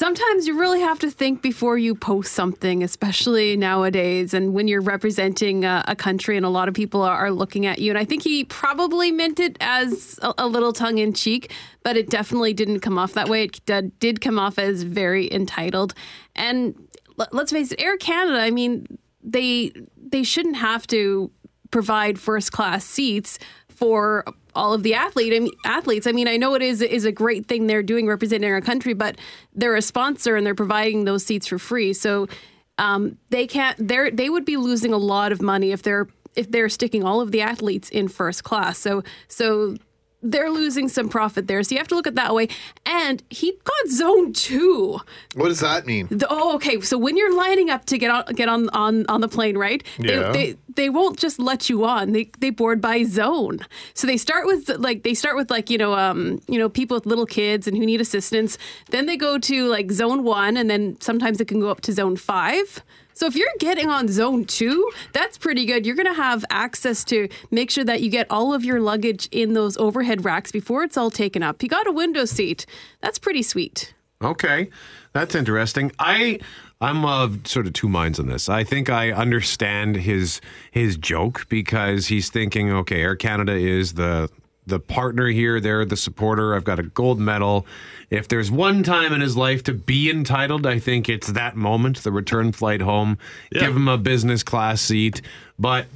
[0.00, 4.80] sometimes you really have to think before you post something, especially nowadays, and when you're
[4.80, 7.90] representing a, a country and a lot of people are, are looking at you.
[7.90, 11.98] And I think he probably meant it as a, a little tongue in cheek, but
[11.98, 13.44] it definitely didn't come off that way.
[13.44, 15.92] It did, did come off as very entitled.
[16.34, 16.74] And
[17.18, 18.40] l- let's face it, Air Canada.
[18.40, 18.86] I mean,
[19.22, 21.30] they they shouldn't have to
[21.70, 23.38] provide first class seats
[23.80, 26.06] for all of the athlete I mean, athletes.
[26.06, 28.92] I mean, I know it is is a great thing they're doing representing our country,
[28.92, 29.16] but
[29.54, 31.94] they're a sponsor and they're providing those seats for free.
[31.94, 32.28] So
[32.76, 33.76] um, they can't.
[33.78, 37.22] They they would be losing a lot of money if they're if they're sticking all
[37.22, 38.78] of the athletes in first class.
[38.78, 39.76] So so.
[40.22, 42.48] They're losing some profit there, so you have to look at it that way.
[42.84, 44.98] And he got zone two.
[45.34, 46.08] What does that mean?
[46.10, 46.80] The- oh, okay.
[46.82, 49.82] So when you're lining up to get on get on on, on the plane, right?
[49.98, 50.32] Yeah.
[50.32, 52.12] They, they they won't just let you on.
[52.12, 53.60] They they board by zone.
[53.94, 56.96] So they start with like they start with like you know um you know people
[56.96, 58.58] with little kids and who need assistance.
[58.90, 61.92] Then they go to like zone one, and then sometimes it can go up to
[61.92, 62.82] zone five.
[63.20, 65.84] So if you're getting on zone two, that's pretty good.
[65.84, 69.28] You're going to have access to make sure that you get all of your luggage
[69.30, 71.62] in those overhead racks before it's all taken up.
[71.62, 72.64] You got a window seat.
[73.02, 73.92] That's pretty sweet.
[74.22, 74.70] Okay,
[75.12, 75.92] that's interesting.
[75.98, 76.40] I
[76.80, 78.48] I'm of sort of two minds on this.
[78.48, 84.30] I think I understand his his joke because he's thinking, okay, Air Canada is the
[84.70, 85.60] the partner here.
[85.60, 86.54] They're the supporter.
[86.54, 87.66] I've got a gold medal.
[88.08, 92.02] If there's one time in his life to be entitled, I think it's that moment,
[92.02, 93.18] the return flight home.
[93.52, 95.20] Give him a business class seat,
[95.58, 95.86] but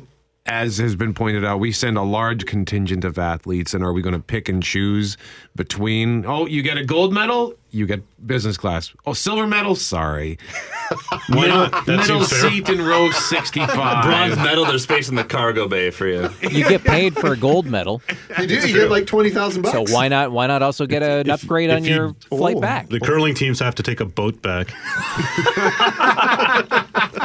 [0.46, 4.02] as has been pointed out, we send a large contingent of athletes, and are we
[4.02, 5.16] going to pick and choose
[5.56, 6.26] between?
[6.26, 8.92] Oh, you get a gold medal, you get business class.
[9.06, 10.38] Oh, silver medal, sorry.
[11.30, 11.86] Why not?
[11.86, 12.50] That middle seems fair.
[12.50, 14.04] seat in row sixty-five.
[14.04, 16.28] Bronze medal, there's space in the cargo bay for you.
[16.42, 18.02] You get paid for a gold medal.
[18.38, 18.54] You do.
[18.68, 19.88] You get like twenty thousand bucks.
[19.88, 22.56] So why not why not also get an If- upgrade if on you- your flight
[22.56, 22.60] Oh.
[22.60, 22.90] back?
[22.90, 24.68] The curling teams have to take a boat back.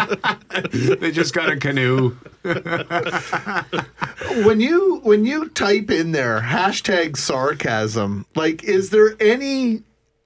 [0.72, 2.16] they just got a canoe.
[4.44, 9.84] when you when you type in there hashtag sarcasm, like, is there any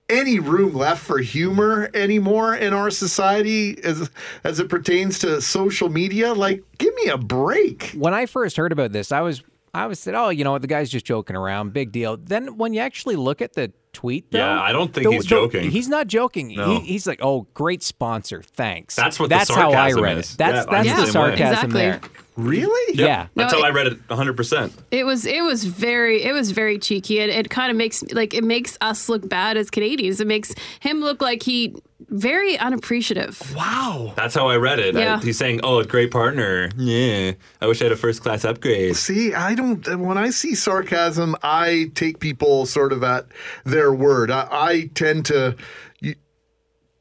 [0.10, 4.10] any room left for humor anymore in our society as
[4.44, 6.34] as it pertains to social media?
[6.34, 7.92] Like, give me a break.
[7.92, 9.44] When I first heard about this, I was
[9.74, 12.18] I was said, oh, you know what, the guy's just joking around, big deal.
[12.18, 15.72] Then when you actually look at the tweet, though, Yeah, I don't think he's joking.
[15.72, 16.56] He's not joking.
[16.56, 16.80] No.
[16.80, 18.96] He, he's like, oh, great sponsor, thanks.
[18.96, 20.34] That's what the that's how I read is.
[20.34, 20.38] it.
[20.40, 21.80] That's Yeah, that's the the sarcasm Exactly.
[21.82, 22.02] there.
[22.36, 22.96] Really?
[22.98, 23.28] Yeah.
[23.36, 24.72] That's No, how I read it 100%.
[24.90, 27.20] It was it was very it was very cheeky.
[27.20, 30.20] It, it kind of makes like it makes us look bad as Canadians.
[30.20, 31.76] It makes him look like he
[32.10, 33.54] very unappreciative.
[33.56, 34.14] Wow.
[34.16, 34.96] That's how I read it.
[34.96, 36.70] I- he's saying, "Oh, a great partner.
[36.78, 39.86] Yeah, I wish I had a first class upgrade." See, I don't.
[40.00, 43.26] When I see sarcasm, I take people sort of at
[43.66, 44.32] their word.
[44.32, 45.56] I, I tend to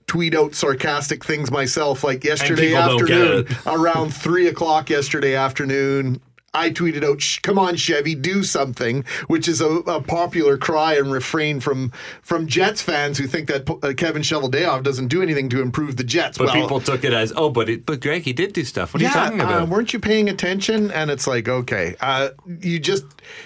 [0.06, 2.04] tweet out sarcastic things myself.
[2.04, 6.20] Like yesterday people don't get afternoon, around three o'clock yesterday afternoon.
[6.54, 11.10] I tweeted out, "Come on, Chevy, do something," which is a, a popular cry and
[11.10, 15.62] refrain from from Jets fans who think that uh, Kevin Cheveldayoff doesn't do anything to
[15.62, 16.36] improve the Jets.
[16.36, 18.92] But well, people took it as, "Oh, but it, but Greg, he did do stuff.
[18.92, 20.90] What are you talking uh, about?" weren't you paying attention?
[20.90, 23.04] And it's like, okay, uh, you just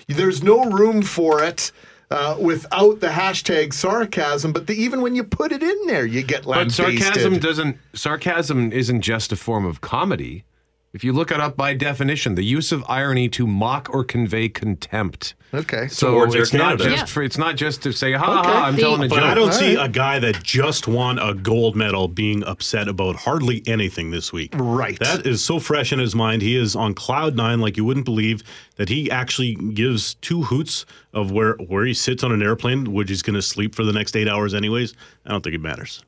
[0.09, 1.73] there's no room for it.
[2.09, 6.23] Uh, without the hashtag sarcasm, but the, even when you put it in there, you
[6.23, 7.03] get But lambasted.
[7.03, 7.79] sarcasm doesn't.
[7.95, 10.45] Sarcasm isn't just a form of comedy.
[10.97, 14.49] If you look it up by definition, the use of irony to mock or convey
[14.49, 15.35] contempt.
[15.53, 15.89] Okay.
[15.89, 16.85] So Towards Air it's not Canada.
[16.85, 17.05] just Yeah.
[17.05, 17.23] for.
[17.23, 18.49] It's not just to say, "Ha Okay.
[18.49, 19.25] ha!" I'm The- telling a But joke.
[19.25, 23.17] I don't see All a guy that just won a gold medal being upset about
[23.17, 24.55] hardly anything this week.
[24.57, 24.99] Right.
[25.01, 26.41] That is so fresh in his mind.
[26.41, 28.43] He is on cloud nine, like you wouldn't believe
[28.77, 33.11] that he actually gives two hoots of where where he sits on an airplane, which
[33.11, 34.95] he's going to sleep for the next eight hours anyways.
[35.27, 36.03] I don't think it matters.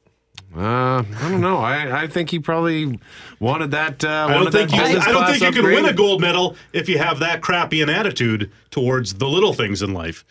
[0.57, 1.59] Uh, I don't know.
[1.59, 2.99] I, I think he probably
[3.39, 4.03] wanted that.
[4.03, 6.57] Uh, I don't think that you, I don't think you can win a gold medal
[6.73, 10.25] if you have that crappy an attitude towards the little things in life.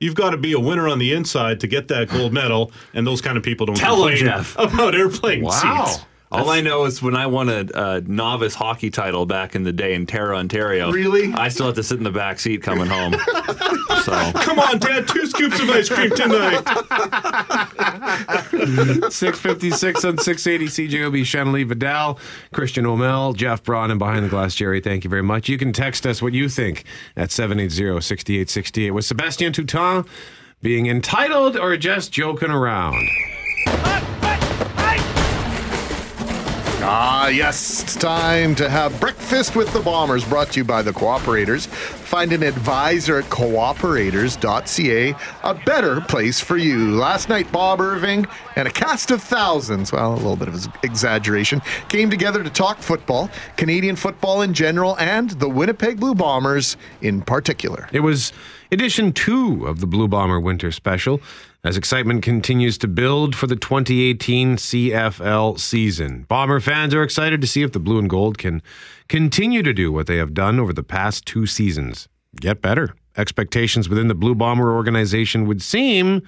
[0.00, 3.06] You've got to be a winner on the inside to get that gold medal, and
[3.06, 4.54] those kind of people don't Tell complain Jeff.
[4.58, 5.84] about airplane Wow.
[5.86, 6.04] seats.
[6.34, 9.72] All I know is when I won a, a novice hockey title back in the
[9.72, 10.90] day in Terra, Ontario.
[10.90, 11.32] Really?
[11.32, 13.12] I still have to sit in the back seat coming home.
[14.02, 16.62] so Come on, Dad, two scoops of ice cream tonight.
[19.10, 22.18] 656 on 680 CJOB, Shanley Vidal,
[22.52, 24.80] Christian O'Mel, Jeff Braun, and Behind the Glass Jerry.
[24.80, 25.48] Thank you very much.
[25.48, 26.84] You can text us what you think
[27.16, 28.90] at 780 6868.
[28.90, 30.06] Was Sebastian Toutant
[30.62, 33.08] being entitled or just joking around?
[36.86, 40.92] Ah, yes, it's time to have breakfast with the Bombers brought to you by the
[40.92, 41.66] Cooperators.
[41.66, 46.90] Find an advisor at cooperators.ca, a better place for you.
[46.90, 51.62] Last night, Bob Irving and a cast of thousands, well, a little bit of exaggeration,
[51.88, 57.22] came together to talk football, Canadian football in general, and the Winnipeg Blue Bombers in
[57.22, 57.88] particular.
[57.92, 58.30] It was
[58.70, 61.22] edition two of the Blue Bomber Winter Special
[61.64, 66.26] as excitement continues to build for the 2018 CFL season.
[66.28, 68.62] Bomber fans are excited to see if the Blue and Gold can
[69.08, 72.06] continue to do what they have done over the past two seasons.
[72.36, 72.94] Get better.
[73.16, 76.22] Expectations within the Blue Bomber organization would seem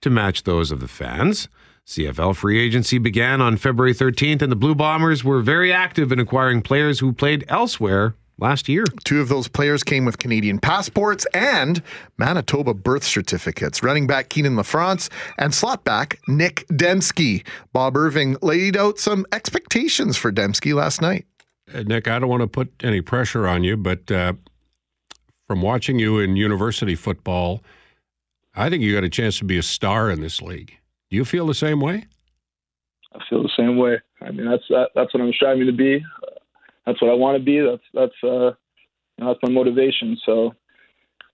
[0.00, 1.48] to match those of the fans.
[1.86, 6.20] CFL free agency began on February 13th, and the Blue Bombers were very active in
[6.20, 8.84] acquiring players who played elsewhere last year.
[9.04, 11.82] Two of those players came with Canadian passports and
[12.18, 13.82] Manitoba birth certificates.
[13.82, 17.46] Running back Kienan LaFrance and slot back Nick Demski.
[17.72, 21.26] Bob Irving laid out some expectations for Demski last night.
[21.72, 24.32] Uh, Nick, I don't want to put any pressure on you, but uh,
[25.46, 27.62] from watching you in university football,
[28.54, 30.76] I think you got a chance to be a star in this league.
[31.10, 32.06] Do you feel the same way?
[33.12, 34.00] I feel the same way.
[34.20, 36.04] I mean, that's that, that's what I'm striving to be.
[36.86, 37.60] That's what I want to be.
[37.60, 38.54] That's that's uh,
[39.20, 40.16] you know, that's my motivation.
[40.24, 40.54] So,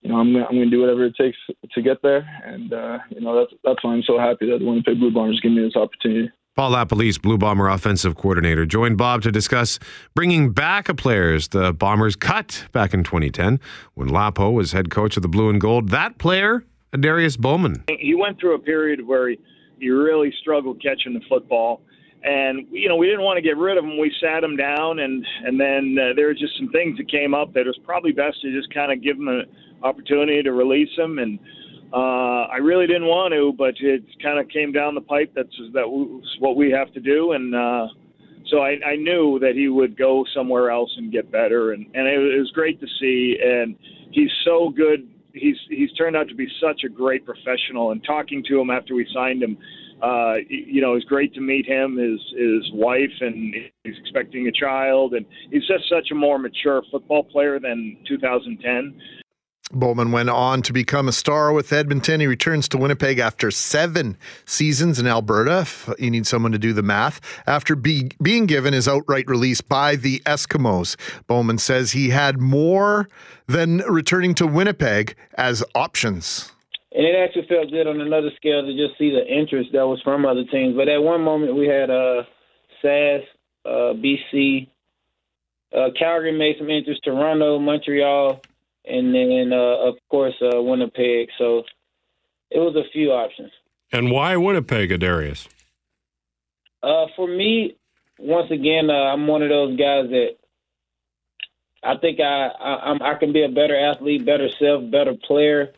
[0.02, 1.38] you know, I'm gonna, I'm going to do whatever it takes
[1.72, 4.64] to get there, and uh, you know, that's that's why I'm so happy that the
[4.64, 6.30] Winnipeg Blue Bombers give me this opportunity.
[6.56, 9.78] Paul LaPolice, Blue Bomber offensive coordinator, joined Bob to discuss
[10.14, 13.60] bringing back a players the Bombers cut back in 2010
[13.92, 15.90] when Lapo was head coach of the Blue and Gold.
[15.90, 16.64] That player,
[16.98, 17.84] Darius Bowman.
[18.00, 19.38] He went through a period where he,
[19.78, 21.82] he really struggled catching the football.
[22.26, 23.98] And you know we didn't want to get rid of him.
[23.98, 27.34] We sat him down, and and then uh, there were just some things that came
[27.34, 29.44] up that it was probably best to just kind of give him an
[29.84, 31.20] opportunity to release him.
[31.20, 31.38] And
[31.92, 35.32] uh, I really didn't want to, but it kind of came down the pipe.
[35.36, 37.86] That's that was what we have to do, and uh,
[38.48, 42.06] so I, I knew that he would go somewhere else and get better, and and
[42.06, 43.36] it, it was great to see.
[43.42, 43.76] And
[44.10, 45.08] he's so good.
[45.32, 47.90] He's he's turned out to be such a great professional.
[47.92, 49.58] And talking to him after we signed him,
[50.02, 53.54] uh, you know, it was great to meet him, his his wife, and
[53.84, 59.00] he's expecting a child, and he's just such a more mature football player than 2010.
[59.72, 62.20] Bowman went on to become a star with Edmonton.
[62.20, 65.62] He returns to Winnipeg after seven seasons in Alberta.
[65.62, 67.20] If you need someone to do the math.
[67.48, 70.94] After be, being given his outright release by the Eskimos,
[71.26, 73.08] Bowman says he had more
[73.48, 76.52] than returning to Winnipeg as options.
[76.96, 80.00] And it actually felt good on another scale to just see the interest that was
[80.02, 80.74] from other teams.
[80.74, 82.22] But at one moment, we had uh,
[82.80, 83.20] SAS,
[83.64, 84.68] uh, BC,
[85.76, 88.40] uh, Calgary made some interest, Toronto, Montreal
[88.86, 91.28] and then uh, of course uh, Winnipeg.
[91.38, 91.64] So
[92.50, 93.50] it was a few options.
[93.92, 95.48] And why Winnipeg, Adarius?
[96.82, 97.76] Uh, for me,
[98.18, 100.36] once again, uh, I'm one of those guys that
[101.82, 105.72] I think I, I I'm, I can be a better athlete, better self, better player,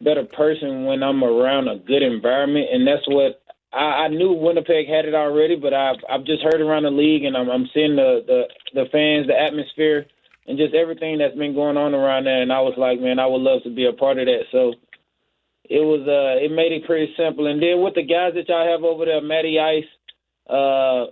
[0.00, 3.42] better person when I'm around a good environment, and that's what.
[3.72, 7.24] I, I knew Winnipeg had it already, but I've I've just heard around the league,
[7.24, 8.42] and I'm I'm seeing the the,
[8.74, 10.06] the fans, the atmosphere,
[10.46, 12.42] and just everything that's been going on around there.
[12.42, 14.44] And I was like, man, I would love to be a part of that.
[14.52, 14.74] So
[15.68, 17.46] it was, uh, it made it pretty simple.
[17.46, 19.90] And then with the guys that y'all have over there, Matty Ice,
[20.48, 21.06] uh,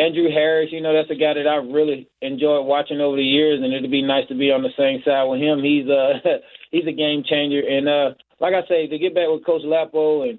[0.00, 3.60] Andrew Harris, you know, that's a guy that I've really enjoyed watching over the years,
[3.62, 5.62] and it'd be nice to be on the same side with him.
[5.62, 9.44] He's uh, he's a game changer, and uh, like I say, to get back with
[9.44, 10.38] Coach Lapo and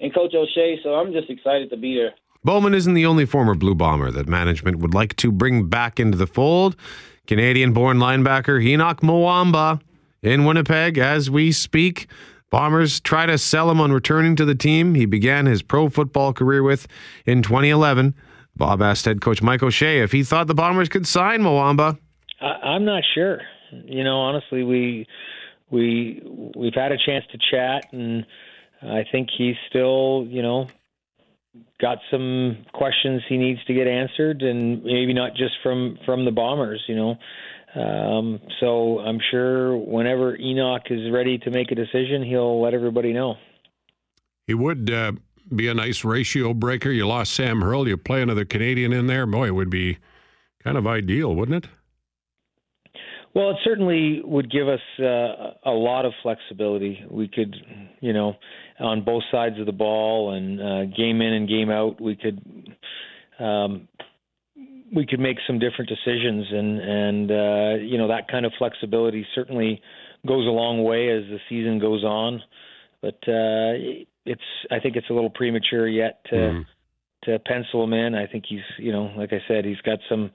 [0.00, 2.12] and Coach O'Shea, so I'm just excited to be there.
[2.44, 6.18] Bowman isn't the only former Blue Bomber that management would like to bring back into
[6.18, 6.76] the fold.
[7.26, 9.80] Canadian born linebacker Henoc Muamba
[10.22, 12.08] in Winnipeg as we speak.
[12.50, 16.32] Bombers try to sell him on returning to the team he began his pro football
[16.32, 16.86] career with
[17.24, 18.14] in 2011.
[18.56, 21.98] Bob asked head coach Mike O'Shea if he thought the Bombers could sign Muamba.
[22.40, 23.40] I, I'm not sure.
[23.70, 25.06] You know, honestly, we
[25.70, 26.22] we
[26.56, 28.24] we've had a chance to chat, and
[28.82, 30.68] I think he's still, you know,
[31.80, 36.30] got some questions he needs to get answered, and maybe not just from from the
[36.30, 37.16] Bombers, you know.
[37.74, 43.12] Um, so I'm sure whenever Henoc is ready to make a decision, he'll let everybody
[43.12, 43.34] know.
[44.46, 45.12] He would uh,
[45.54, 46.90] be a nice ratio breaker.
[46.90, 47.88] You lost Sam Hurl.
[47.88, 49.26] You play another Canadian in there.
[49.26, 49.98] Boy, it would be
[50.62, 51.70] kind of ideal, wouldn't it?
[53.34, 57.04] Well, it certainly would give us uh, a lot of flexibility.
[57.10, 57.54] We could,
[58.00, 58.34] you know,
[58.80, 62.40] on both sides of the ball and uh, game in and game out, we could
[63.38, 63.88] um,
[64.94, 69.26] we could make some different decisions, and and uh, you know that kind of flexibility
[69.34, 69.82] certainly
[70.26, 72.42] goes a long way as the season goes on.
[73.02, 76.36] But uh, it's I think it's a little premature yet to.
[76.36, 76.66] Mm.
[77.24, 80.30] To pencil him in, I think he's, you know, like I said, he's got some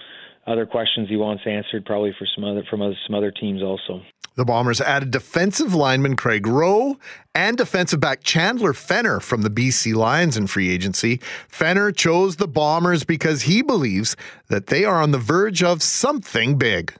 [0.45, 4.01] other questions he wants answered, probably for some other from other, some other teams also.
[4.35, 6.97] The Bombers added defensive lineman Craig Roh
[7.35, 11.19] and defensive back Chandler Fenner from the BC Lions in free agency.
[11.49, 14.15] Fenner chose the Bombers because he believes
[14.47, 16.93] that they are on the verge of something big.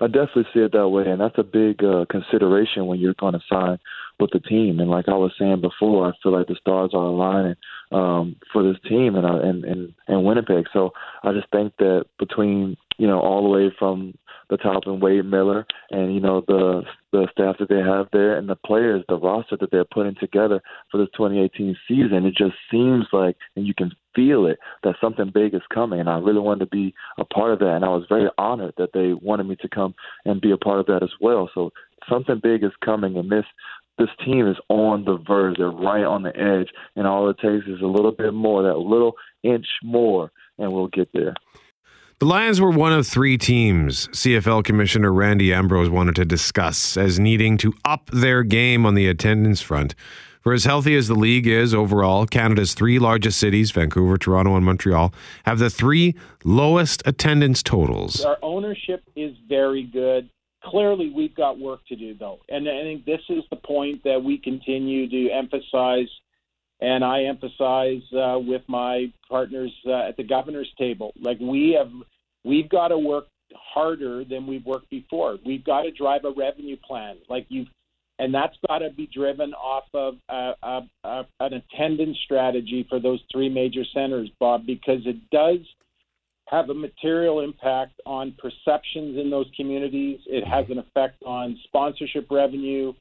[0.00, 3.34] I definitely see it that way, and that's a big uh, consideration when you're going
[3.34, 3.78] to sign
[4.20, 4.80] with the team.
[4.80, 7.54] And like I was saying before, I feel like the stars are aligning
[7.92, 10.66] um, for this team and uh, and and and Winnipeg.
[10.72, 10.90] So
[11.22, 14.14] I just think that between you know all the way from
[14.50, 18.36] the top and Wade Miller and you know the the staff that they have there
[18.36, 22.54] and the players, the roster that they're putting together for this 2018 season, it just
[22.70, 26.00] seems like and you can feel it that something big is coming.
[26.00, 28.74] And I really wanted to be a part of that, and I was very honored
[28.78, 31.50] that they wanted me to come and be a part of that as well.
[31.54, 31.70] So
[32.08, 33.44] something big is coming, and this
[33.98, 35.56] this team is on the verge.
[35.58, 38.78] They're right on the edge, and all it takes is a little bit more, that
[38.78, 41.34] little inch more, and we'll get there.
[42.20, 47.20] The Lions were one of three teams CFL Commissioner Randy Ambrosie wanted to discuss as
[47.20, 49.94] needing to up their game on the attendance front
[50.40, 54.64] For as healthy as the league is overall, Canada's three largest cities, Vancouver, Toronto, and
[54.64, 58.24] Montreal, have the three lowest attendance totals.
[58.24, 60.28] Our ownership is very good.
[60.64, 62.40] Clearly, we've got work to do, though.
[62.48, 66.08] And I think this is the point that we continue to emphasize,
[66.80, 71.12] and I emphasize uh, with my partners uh, at the governor's table.
[71.20, 71.92] Like we have,
[72.44, 75.38] we've got to work harder than we've worked before.
[75.46, 77.68] We've got to drive a revenue plan, like you've,
[78.18, 82.98] and that's got to be driven off of a, a, a, an attendance strategy for
[82.98, 85.60] those three major centers, Bob, because it does
[86.50, 90.20] have a material impact on perceptions in those communities.
[90.26, 92.92] It has an effect on sponsorship revenue,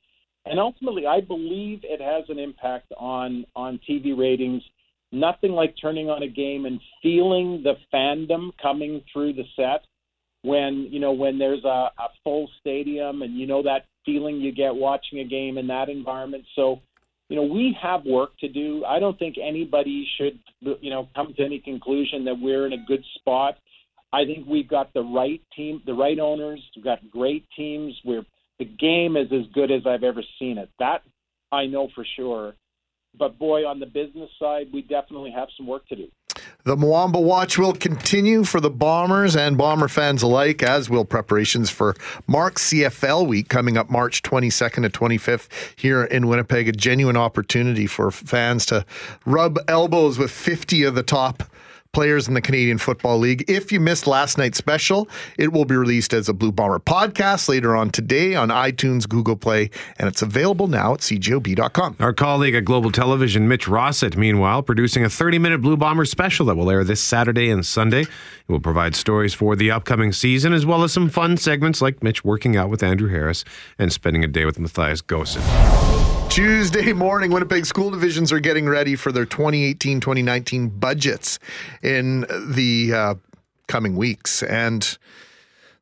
[0.46, 4.64] and ultimately, I believe it has an impact on on TV ratings.
[5.12, 9.86] Nothing like turning on a game and feeling the fandom coming through the set
[10.44, 14.52] when you know when there's a, a full stadium and you know that feeling you
[14.52, 16.46] get watching a game in that environment.
[16.56, 16.80] So,
[17.30, 18.86] you know, we have work to do.
[18.86, 22.86] I don't think anybody should you know come to any conclusion that we're in a
[22.88, 23.58] good spot.
[24.14, 26.62] I think we've got the right team, the right owners.
[26.76, 27.94] We've got great teams.
[28.06, 28.26] We're
[28.60, 30.70] the game is as good as I've ever seen it.
[30.80, 31.02] That
[31.52, 32.54] I know for sure.
[33.18, 36.08] But boy, on the business side, we definitely have some work to do.
[36.68, 41.70] The Muamba Watch will continue for the Bombers and Bomber fans alike, as will preparations
[41.70, 41.96] for
[42.28, 46.68] Mark's CFL week coming up March 22nd to 25th here in Winnipeg.
[46.68, 48.86] A genuine opportunity for fans to
[49.26, 51.44] rub elbows with 50 of the top
[51.98, 53.44] players in the Canadian Football League.
[53.48, 57.50] If you missed last night's special, it will be released as a Blue Bomber podcast
[57.50, 61.96] later on today on iTunes, Google Play, and it's available now at cjob.com.
[62.00, 66.46] Our colleague at Global Television, Mitch Rossett, meanwhile, producing a 30 minute Blue Bomber special
[66.46, 68.02] that will air this Saturday and Sunday.
[68.02, 68.10] It
[68.48, 72.24] will provide stories for the upcoming season, as well as some fun segments like Mitch
[72.24, 73.44] working out with Andrew Harris
[73.80, 75.87] and spending a day with Matthias Goossen.
[76.30, 81.40] Tuesday morning, Winnipeg school divisions are getting ready for their 2018 2019 budgets
[81.82, 83.16] in the uh,
[83.68, 84.44] coming weeks.
[84.44, 84.98] And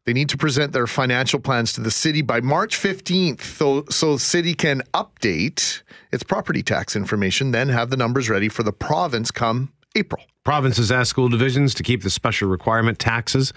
[0.05, 4.17] they need to present their financial plans to the city by March 15th so, so
[4.17, 5.81] city can update
[6.11, 10.23] its property tax information, then have the numbers ready for the province come April.
[10.43, 13.51] Provinces ask school divisions to keep the special requirement taxes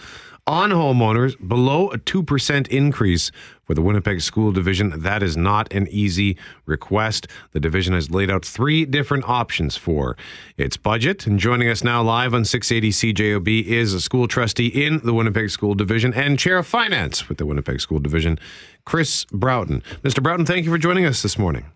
[0.48, 3.30] on homeowners below a 2% increase
[3.64, 5.02] for the Winnipeg School Division.
[5.02, 7.26] That is not an easy request.
[7.52, 10.16] The division has laid out three different options for
[10.56, 11.26] its budget.
[11.26, 15.50] And joining us now live on 680 CJOB is a school trustee in the Winnipeg
[15.50, 18.38] School Division and chair of finance with the Winnipeg School Division,
[18.86, 19.82] Chris Broughton.
[20.02, 20.22] Mr.
[20.22, 21.66] Broughton, thank you for joining us this morning.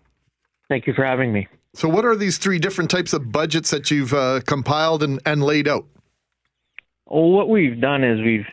[0.67, 1.47] Thank you for having me.
[1.75, 5.43] So, what are these three different types of budgets that you've uh, compiled and, and
[5.43, 5.85] laid out?
[7.05, 8.45] Well, what we've done is we've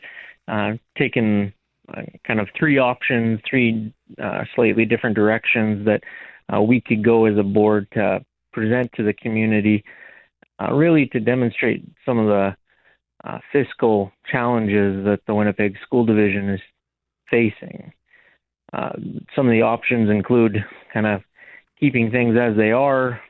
[0.51, 1.53] uh, taken
[1.97, 6.03] uh, kind of three options, three uh, slightly different directions that
[6.53, 8.21] uh, we could go as a board to
[8.53, 9.85] present to the community,
[10.61, 12.57] uh, really to demonstrate some of the
[13.25, 16.61] uh, fiscal challenges that the Winnipeg School Division is
[17.31, 17.93] facing.
[19.37, 20.57] some of the options include
[20.93, 21.23] kind of
[21.79, 23.21] keeping things as they are,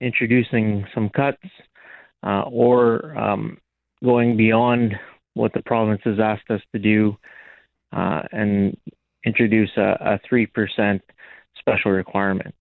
[0.00, 1.42] introducing some cuts,
[2.22, 3.58] or um,
[4.02, 4.94] going beyond
[5.34, 7.16] what the province has asked us to do
[7.92, 8.76] uh, and
[9.24, 11.00] introduce a, a 3%
[11.58, 12.54] special requirement.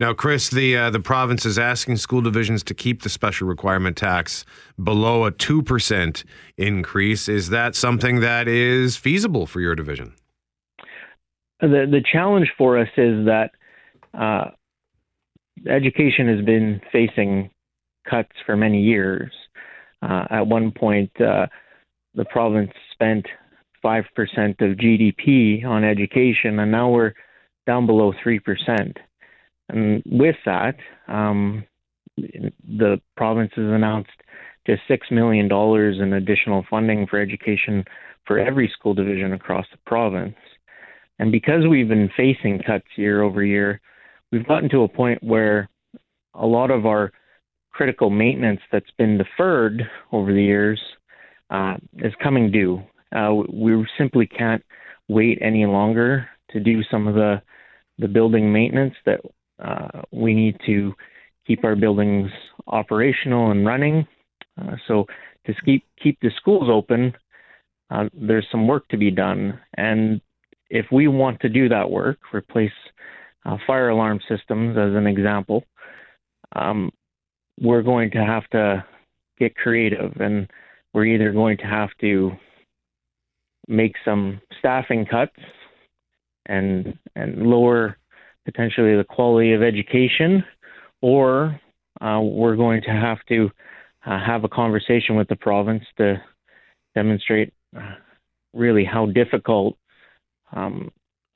[0.00, 3.96] Now, Chris, the uh, the province is asking school divisions to keep the special requirement
[3.96, 4.44] tax
[4.80, 6.22] below a two percent
[6.56, 7.28] increase.
[7.28, 10.14] Is that something that is feasible for your division?
[11.60, 13.50] The the challenge for us is that
[14.14, 14.50] uh,
[15.66, 17.50] education has been facing
[18.08, 19.32] cuts for many years.
[20.02, 21.46] Uh, at one point, uh,
[22.14, 23.26] the province spent
[23.84, 24.04] 5%
[24.60, 27.14] of GDP on education, and now we're
[27.66, 28.96] down below 3%.
[29.68, 31.64] And with that, um,
[32.16, 34.10] the province has announced
[34.66, 35.50] just $6 million
[36.02, 37.84] in additional funding for education
[38.26, 40.36] for every school division across the province.
[41.18, 43.80] And because we've been facing cuts year over year,
[44.30, 45.68] we've gotten to a point where
[46.34, 47.12] a lot of our
[47.78, 50.80] critical maintenance that's been deferred over the years
[51.50, 52.82] uh, is coming due.
[53.14, 54.64] Uh, we simply can't
[55.06, 57.40] wait any longer to do some of the
[58.00, 59.20] the building maintenance that
[59.64, 60.92] uh, we need to
[61.46, 62.28] keep our buildings
[62.66, 64.04] operational and running.
[64.60, 65.06] Uh, so
[65.46, 67.12] to keep keep the schools open,
[67.92, 70.20] uh, there's some work to be done, and
[70.68, 72.78] if we want to do that work, replace
[73.46, 75.62] uh, fire alarm systems as an example,
[76.56, 76.90] um,
[77.60, 78.84] we're going to have to
[79.38, 80.48] get creative and
[80.92, 82.32] we're either going to have to
[83.68, 85.36] make some staffing cuts
[86.46, 87.98] and and lower
[88.44, 90.42] potentially the quality of education,
[91.02, 91.60] or
[92.00, 93.50] uh, we're going to have to
[94.06, 96.16] uh, have a conversation with the province to
[96.94, 97.94] demonstrate uh,
[98.54, 99.76] really how difficult
[100.56, 100.90] um,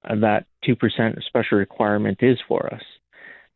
[0.05, 2.83] that 2% special requirement is for us.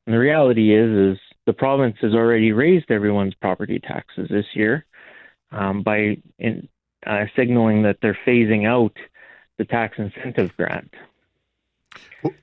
[0.07, 4.85] And the reality is, is the province has already raised everyone's property taxes this year
[5.53, 6.69] um, by in,
[7.07, 8.93] uh, signaling that they're phasing out
[9.59, 10.93] the tax incentive grant.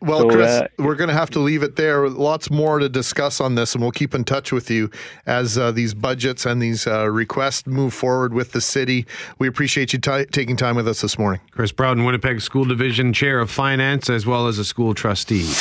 [0.01, 2.07] Well, So, Chris, uh, we're going to have to leave it there.
[2.07, 4.89] Lots more to discuss on this, and we'll keep in touch with you
[5.25, 9.05] as uh, these budgets and these uh, requests move forward with the city.
[9.39, 11.41] We appreciate you ti taking time with us this morning.
[11.51, 15.51] Chris Broughton, Winnipeg School Division Chair of Finance, as well as a school trustee.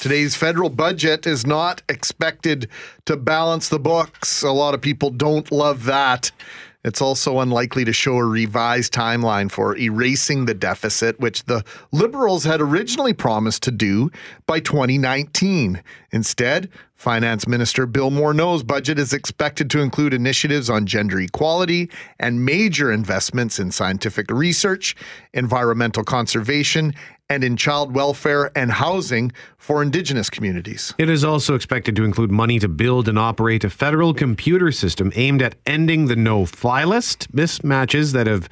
[0.00, 2.68] Today's federal budget is not expected
[3.04, 4.42] to balance the books.
[4.42, 6.30] A lot of people don't love that.
[6.84, 12.44] It's also unlikely to show a revised timeline for erasing the deficit, which the Liberals
[12.44, 14.12] had originally promised to do
[14.46, 15.82] by 2019.
[16.12, 21.88] Instead, Finance Minister Bill Morneau's budget is expected to include initiatives on gender equality
[22.18, 24.96] and major investments in scientific research,
[25.32, 26.92] environmental conservation,
[27.30, 30.92] and in child welfare and housing for Indigenous communities.
[30.98, 35.12] It is also expected to include money to build and operate a federal computer system
[35.14, 38.48] aimed at ending the no fly list mismatches that have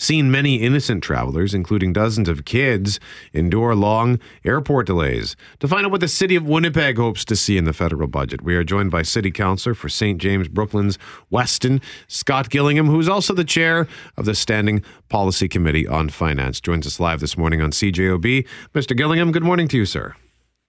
[0.00, 2.98] seen many innocent travelers, including dozens of kids,
[3.32, 5.36] endure long airport delays.
[5.58, 8.42] To find out what the city of Winnipeg hopes to see in the federal budget,
[8.42, 10.18] we are joined by City Councilor for St.
[10.18, 10.98] James Brooklands
[11.28, 13.86] Weston, Scott Gillingham, who is also the chair
[14.16, 16.60] of the Standing Policy Committee on Finance.
[16.60, 18.46] Joins us live this morning on CJOB.
[18.74, 18.96] Mr.
[18.96, 20.14] Gillingham, good morning to you, sir.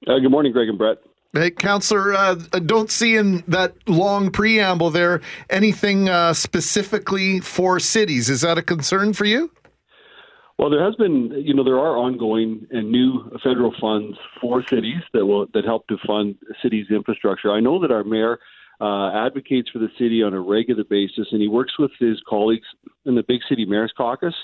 [0.08, 0.98] Uh, good morning, Greg and Brett.
[1.34, 8.30] Hey, Councillor, uh, don't see in that long preamble there anything uh, specifically for cities.
[8.30, 9.50] Is that a concern for you?
[10.60, 15.02] Well, there has been, you know, there are ongoing and new federal funds for cities
[15.14, 17.50] that will that help to fund cities' infrastructure.
[17.50, 18.38] I know that our mayor
[18.82, 22.68] uh, advocates for the city on a regular basis, and he works with his colleagues
[23.06, 24.36] in the Big City Mayors Caucus.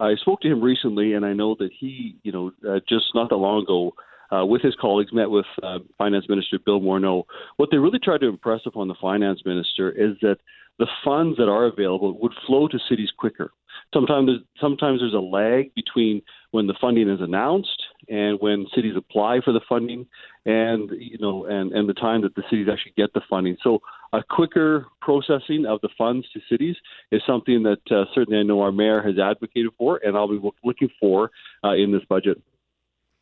[0.00, 3.28] I spoke to him recently, and I know that he, you know, uh, just not
[3.30, 3.94] that long ago,
[4.34, 7.24] uh, with his colleagues, met with uh, Finance Minister Bill Morneau.
[7.56, 10.38] What they really tried to impress upon the Finance Minister is that
[10.78, 13.52] the funds that are available would flow to cities quicker.
[13.92, 18.94] Sometimes, there's, sometimes there's a lag between when the funding is announced and when cities
[18.96, 20.06] apply for the funding,
[20.46, 23.56] and you know, and and the time that the cities actually get the funding.
[23.62, 23.80] So,
[24.12, 26.76] a quicker processing of the funds to cities
[27.10, 30.40] is something that uh, certainly I know our mayor has advocated for, and I'll be
[30.62, 31.30] looking for
[31.64, 32.40] uh, in this budget.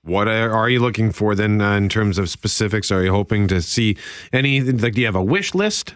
[0.05, 2.91] What are you looking for then uh, in terms of specifics?
[2.91, 3.97] Are you hoping to see
[4.33, 5.95] any, like, do you have a wish list?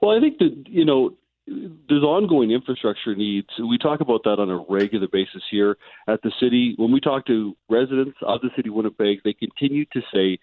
[0.00, 1.16] Well, I think that you know
[1.46, 3.48] there's ongoing infrastructure needs.
[3.58, 5.76] We talk about that on a regular basis here
[6.06, 6.74] at the city.
[6.76, 10.38] When we talk to residents of the city of Winnipeg, they continue to say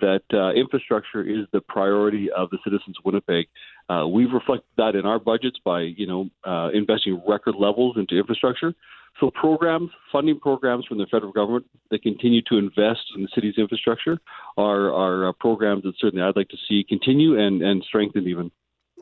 [0.00, 3.46] that uh, infrastructure is the priority of the citizens of Winnipeg.
[3.88, 8.18] Uh, we've reflected that in our budgets by you know uh, investing record levels into
[8.18, 8.74] infrastructure.
[9.20, 13.54] So programs, funding programs from the federal government that continue to invest in the city's
[13.56, 14.18] infrastructure
[14.58, 18.50] are, are uh, programs that certainly I'd like to see continue and, and strengthen even.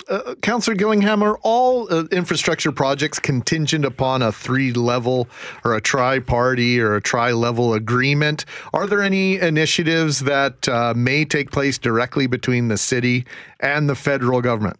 [0.08, 5.28] Uh, Councillor Gillingham, are all uh, infrastructure projects contingent upon a three level
[5.64, 8.44] or a tri party or a tri level agreement?
[8.72, 13.24] Are there any initiatives that uh, may take place directly between the city
[13.60, 14.78] and the federal government?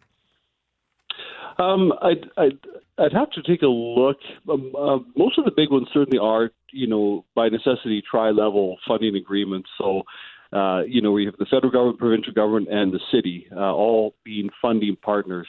[1.59, 2.59] Um, I'd,
[2.99, 4.18] I'd have to take a look.
[4.49, 9.16] Um, uh, most of the big ones certainly are, you know, by necessity, tri-level funding
[9.16, 9.68] agreements.
[9.78, 10.03] So,
[10.53, 14.14] uh, you know, we have the federal government, provincial government, and the city uh, all
[14.24, 15.49] being funding partners.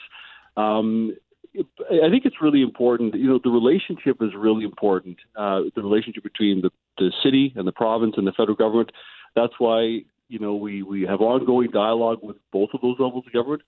[0.56, 1.16] Um,
[1.56, 3.14] I think it's really important.
[3.14, 5.18] You know, the relationship is really important.
[5.36, 8.90] Uh, the relationship between the, the city and the province and the federal government.
[9.34, 13.32] That's why you know we we have ongoing dialogue with both of those levels of
[13.32, 13.62] government.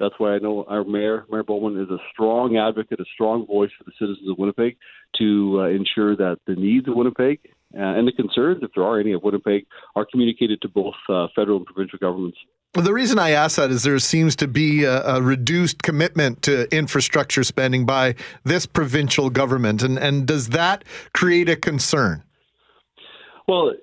[0.00, 3.70] That's why I know our mayor, Mayor Bowman, is a strong advocate, a strong voice
[3.78, 4.76] for the citizens of Winnipeg
[5.18, 7.38] to uh, ensure that the needs of Winnipeg
[7.74, 11.28] uh, and the concerns, if there are any of Winnipeg, are communicated to both uh,
[11.34, 12.38] federal and provincial governments.
[12.74, 16.40] Well, the reason I ask that is there seems to be a, a, reduced commitment
[16.42, 18.14] to infrastructure spending by
[18.44, 20.82] this provincial government, and and does that
[21.12, 22.22] create a concern?
[23.46, 23.74] Well,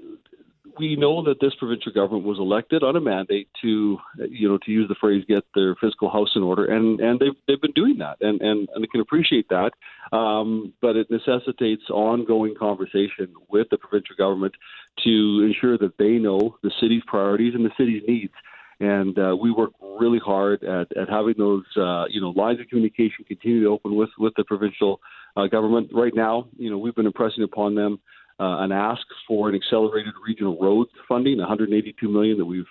[0.79, 3.97] we know that this provincial government was elected on a mandate to,
[4.29, 7.35] you know, to use the phrase "get their fiscal house in order," and and they've
[7.47, 9.71] they've been doing that, and and, and I can appreciate that,
[10.15, 14.55] um, but it necessitates ongoing conversation with the provincial government
[15.03, 18.33] to ensure that they know the city's priorities and the city's needs.
[18.81, 22.67] And uh, we work really hard at, at having those, uh, you know, lines of
[22.69, 25.01] communication continue to open with with the provincial
[25.35, 25.89] uh, government.
[25.93, 27.99] Right now, you know, we've been impressing upon them
[28.39, 32.65] uh, an ask for an accelerated regional road funding, 182 million that we've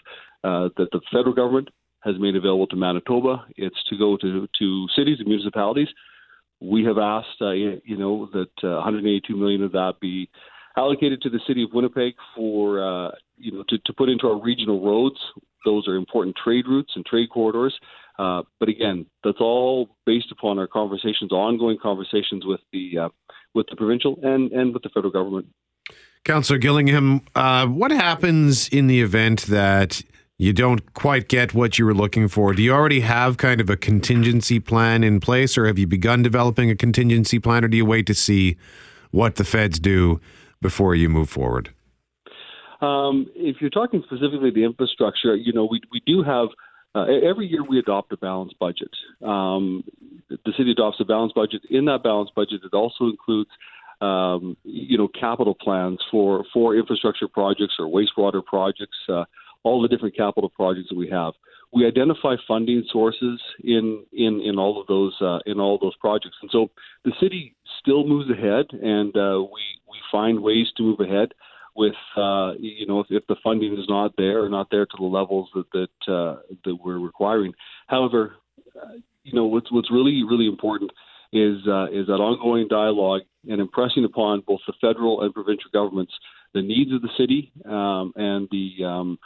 [0.45, 1.69] uh, that the federal government
[2.01, 3.45] has made available to Manitoba.
[3.57, 5.89] It's to go to to cities and municipalities.
[6.61, 10.29] We have asked, uh, you know, that uh, 182 million of that be
[10.77, 14.41] allocated to the city of Winnipeg for, uh, you know, to, to put into our
[14.41, 15.19] regional roads.
[15.65, 17.79] Those are important trade routes and trade corridors.
[18.19, 23.09] Uh, but again, that's all based upon our conversations, ongoing conversations with the uh,
[23.55, 25.47] with the provincial and and with the federal government.
[26.25, 30.03] Councillor Gillingham, uh, what happens in the event that
[30.37, 32.53] you don't quite get what you were looking for?
[32.55, 36.23] Do you already have kind of a contingency plan in place, or have you begun
[36.23, 38.57] developing a contingency plan, or do you wait to see
[39.11, 40.21] what the feds do
[40.61, 41.71] before you move forward?
[42.81, 46.49] Um, if you're talking specifically the infrastructure, you know, we we do have
[46.95, 48.91] uh, every year we adopt a balanced budget.
[49.23, 49.83] Um,
[50.29, 51.63] the city adopts a balanced budget.
[51.71, 53.51] In that balanced budget, it also includes
[54.01, 59.25] um, you know, capital plans for for infrastructure projects or wastewater projects, uh,
[59.65, 61.35] all the different capital projects that we have.
[61.73, 66.37] We identify funding sources in in in all of those uh, in all those projects,
[66.43, 66.71] and so
[67.05, 71.35] the city still moves ahead, and uh, we we find ways to move ahead
[71.75, 74.97] with uh, you know if, if the funding is not there or not there to
[74.97, 77.53] the levels that that uh, that we're requiring.
[77.89, 78.37] However,
[79.29, 80.91] you know what's what's really really important
[81.33, 86.13] is uh, is that ongoing dialogue and impressing upon both the federal and provincial governments
[86.55, 89.19] the needs of the city um, and the um,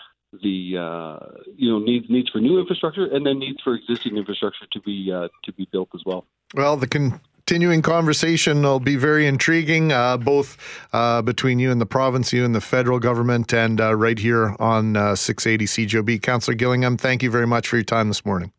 [0.42, 1.26] the uh,
[1.56, 5.12] you know needs needs for new infrastructure and then needs for existing infrastructure to be
[5.12, 6.24] uh, to be built as well.
[6.54, 10.56] Well, the continuing conversation will be very intriguing, uh, both
[10.92, 14.56] uh, between you and the province, you and the federal government, and uh, right here
[14.58, 16.22] on uh, 680 CJOB.
[16.22, 18.52] Councillor Gillingham, thank you very much for your time this morning.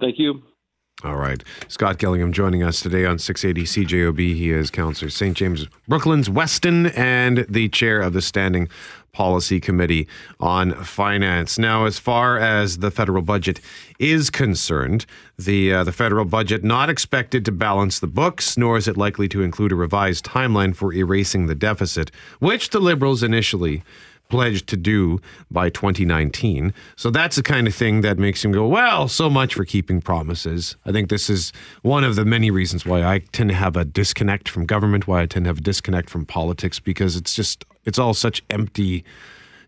[0.00, 0.42] Thank you.
[1.02, 1.42] All right.
[1.68, 4.18] Scott Gillingham joining us today on 680 CJOB.
[4.18, 5.36] He is Councillor St.
[5.36, 8.68] James Brooklands Weston and the chair of the Standing
[9.12, 10.08] Policy Committee
[10.40, 11.58] on Finance.
[11.58, 13.60] Now, as far as the federal budget
[13.98, 15.04] is concerned,
[15.38, 19.28] the uh, the federal budget not expected to balance the books, nor is it likely
[19.28, 23.82] to include a revised timeline for erasing the deficit, which the Liberals initially
[24.28, 25.20] pledged to do
[25.50, 26.72] by 2019.
[26.96, 30.00] So that's the kind of thing that makes him go, well, so much for keeping
[30.00, 30.76] promises.
[30.84, 31.52] I think this is
[31.82, 35.22] one of the many reasons why I tend to have a disconnect from government, why
[35.22, 39.04] I tend to have a disconnect from politics, because it's just, it's all such empty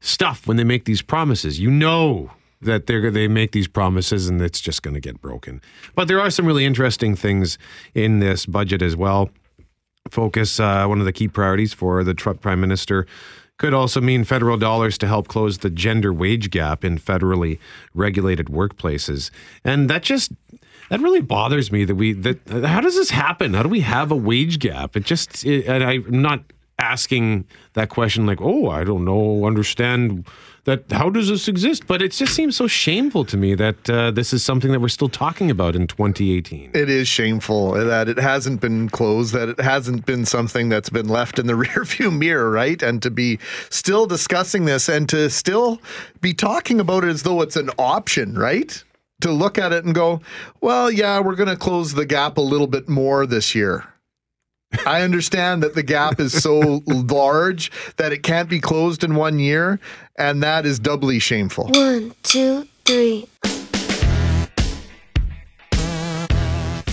[0.01, 1.61] stuff when they make these promises.
[1.61, 2.31] You know
[2.63, 5.61] that they're they make these promises and it's just going to get broken.
[5.95, 7.59] But there are some really interesting things
[7.95, 9.31] in this budget as well.
[10.11, 13.07] Focus uh, one of the key priorities for the Trump Prime Minister
[13.59, 17.59] could also mean federal dollars to help close the gender wage gap in federally
[17.95, 19.31] regulated workplaces.
[19.65, 20.33] And that just
[20.91, 23.55] that really bothers me that we that how does this happen?
[23.55, 24.97] How do we have a wage gap?
[24.97, 26.43] It just it, and I'm not
[26.79, 30.27] asking that question like, "Oh, I don't know, understand
[30.67, 31.87] that how does this exist?
[31.87, 34.89] But it just seems so shameful to me that uh, this is something that we're
[34.89, 36.73] still talking about in 2018.
[36.75, 41.09] It is shameful that it hasn't been closed, that it hasn't been something that's been
[41.09, 42.83] left in the rearview mirror, right?
[42.83, 43.39] And to be
[43.71, 45.81] still discussing this and to still
[46.21, 48.83] be talking about it as though it's an option, right?
[49.23, 50.21] To look at it and go,
[50.61, 53.87] well, yeah, we're going to close the gap a little bit more this year.
[54.85, 59.39] I understand that the gap is so large that it can't be closed in one
[59.39, 59.81] year,
[60.19, 61.69] and that is doubly shameful.
[61.69, 63.29] One, two, three.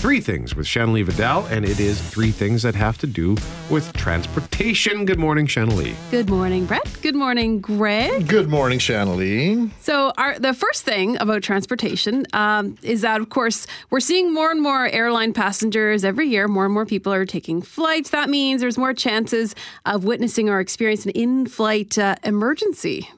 [0.04, 3.38] Three things with Shanley Vidal, and it is three things that have to do
[3.70, 5.06] with transportation.
[5.06, 5.96] Good morning, Shanley.
[6.10, 6.86] Good morning, Brett.
[7.00, 8.28] Good morning, Greg.
[8.28, 9.70] Good morning, Shanley.
[9.80, 14.50] So, our, the first thing about transportation um, is that, of course, we're seeing more
[14.50, 16.48] and more airline passengers every year.
[16.48, 18.10] More and more people are taking flights.
[18.10, 19.54] That means there's more chances
[19.86, 23.08] of witnessing or experiencing an in-flight uh, emergency.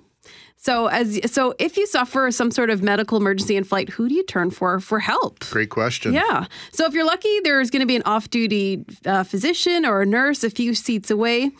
[0.66, 4.16] So, as so, if you suffer some sort of medical emergency in flight, who do
[4.16, 5.38] you turn for for help?
[5.50, 6.12] Great question.
[6.12, 6.46] Yeah.
[6.72, 10.42] So, if you're lucky, there's going to be an off-duty uh, physician or a nurse
[10.42, 11.52] a few seats away.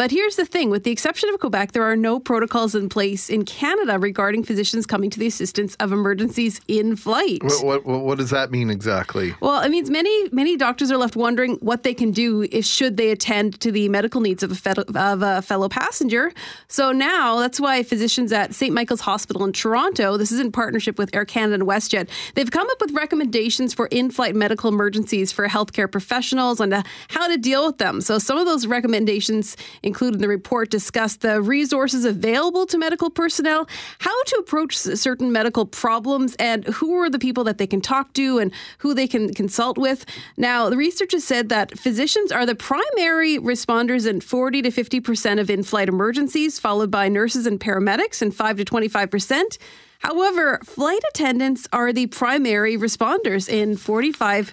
[0.00, 3.28] But here's the thing with the exception of Quebec, there are no protocols in place
[3.28, 7.42] in Canada regarding physicians coming to the assistance of emergencies in flight.
[7.42, 9.34] What, what, what does that mean exactly?
[9.40, 12.96] Well, it means many many doctors are left wondering what they can do if should
[12.96, 16.32] they attend to the medical needs of a, fellow, of a fellow passenger.
[16.66, 18.72] So now that's why physicians at St.
[18.72, 22.66] Michael's Hospital in Toronto, this is in partnership with Air Canada and WestJet, they've come
[22.70, 27.66] up with recommendations for in-flight medical emergencies for healthcare professionals and uh, how to deal
[27.66, 28.00] with them.
[28.00, 29.58] So some of those recommendations
[29.90, 33.68] included in the report discuss the resources available to medical personnel,
[33.98, 38.12] how to approach certain medical problems, and who are the people that they can talk
[38.12, 40.06] to and who they can consult with.
[40.36, 45.40] Now, the research has said that physicians are the primary responders in 40 to 50%
[45.40, 49.58] of in flight emergencies, followed by nurses and paramedics in 5 to 25%.
[50.00, 54.52] However, flight attendants are the primary responders in 45%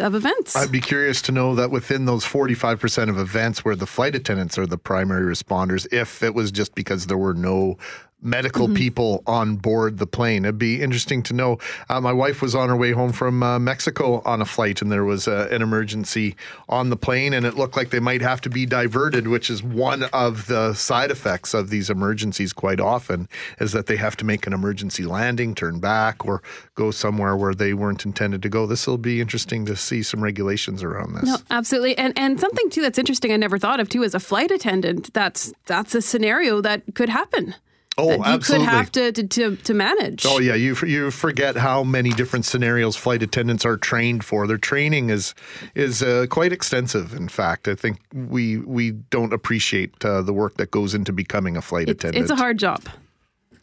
[0.00, 0.56] of events.
[0.56, 4.56] I'd be curious to know that within those 45% of events where the flight attendants
[4.56, 7.76] are the primary responders, if it was just because there were no
[8.20, 8.74] medical Mm-hmm.
[8.74, 10.44] people on board the plane.
[10.44, 11.58] It'd be interesting to know.
[11.88, 14.90] Uh, my wife was on her way home from uh, Mexico on a flight, and
[14.90, 16.34] there was uh, an emergency
[16.68, 19.62] on the plane, and it looked like they might have to be diverted, which is
[19.62, 23.28] one of the side effects of these emergencies quite often,
[23.60, 26.42] is that they have to make an emergency landing, turn back, or
[26.74, 28.66] go somewhere where they weren't intended to go.
[28.66, 31.24] This will be interesting to see some regulations around this.
[31.24, 33.32] No, absolutely, and and something too that's interesting.
[33.32, 35.14] I never thought of too as a flight attendant.
[35.14, 37.54] That's that's a scenario that could happen.
[37.98, 38.66] Oh, that you absolutely.
[38.66, 40.24] could have to to, to, to manage.
[40.24, 44.46] Oh yeah, you you forget how many different scenarios flight attendants are trained for.
[44.46, 45.34] Their training is
[45.74, 47.12] is uh, quite extensive.
[47.12, 51.56] In fact, I think we we don't appreciate uh, the work that goes into becoming
[51.56, 52.22] a flight It's, attendant.
[52.22, 52.84] it's a hard job.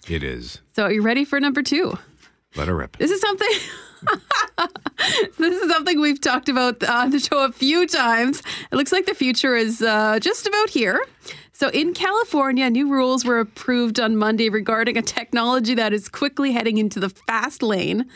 [0.07, 0.61] It is.
[0.75, 1.97] So, are you ready for number two?
[2.55, 2.97] Let her rip.
[2.97, 3.49] This is something.
[5.37, 8.41] this is something we've talked about on the show a few times.
[8.71, 11.03] It looks like the future is uh, just about here.
[11.55, 16.51] So, in California, new rules were approved on Monday regarding a technology that is quickly
[16.51, 18.07] heading into the fast lane.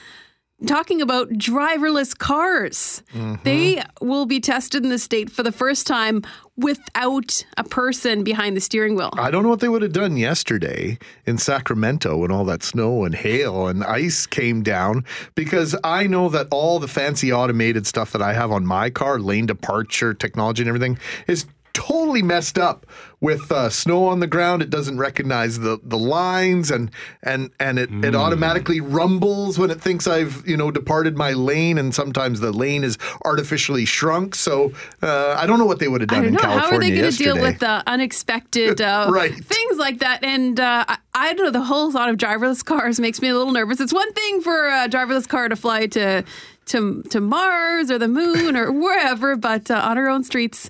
[0.67, 3.01] Talking about driverless cars.
[3.13, 3.35] Mm-hmm.
[3.45, 6.23] They will be tested in the state for the first time
[6.57, 9.11] without a person behind the steering wheel.
[9.13, 13.05] I don't know what they would have done yesterday in Sacramento when all that snow
[13.05, 18.11] and hail and ice came down because I know that all the fancy automated stuff
[18.11, 22.85] that I have on my car, lane departure technology and everything, is totally messed up
[23.21, 24.61] with uh, snow on the ground.
[24.61, 26.89] It doesn't recognize the the lines and
[27.21, 31.77] and and it, it automatically rumbles when it thinks I've you know departed my lane
[31.77, 34.35] and sometimes the lane is artificially shrunk.
[34.35, 36.39] So uh, I don't know what they would have I done don't in know.
[36.39, 39.33] California How are they going to deal with the unexpected uh, Right.
[39.33, 40.23] things like that?
[40.23, 41.51] And uh, I, I don't know.
[41.51, 43.79] The whole thought of driverless cars makes me a little nervous.
[43.81, 46.23] It's one thing for a driverless car to fly to
[46.67, 50.69] to to Mars or the moon or wherever, but uh, on our own streets,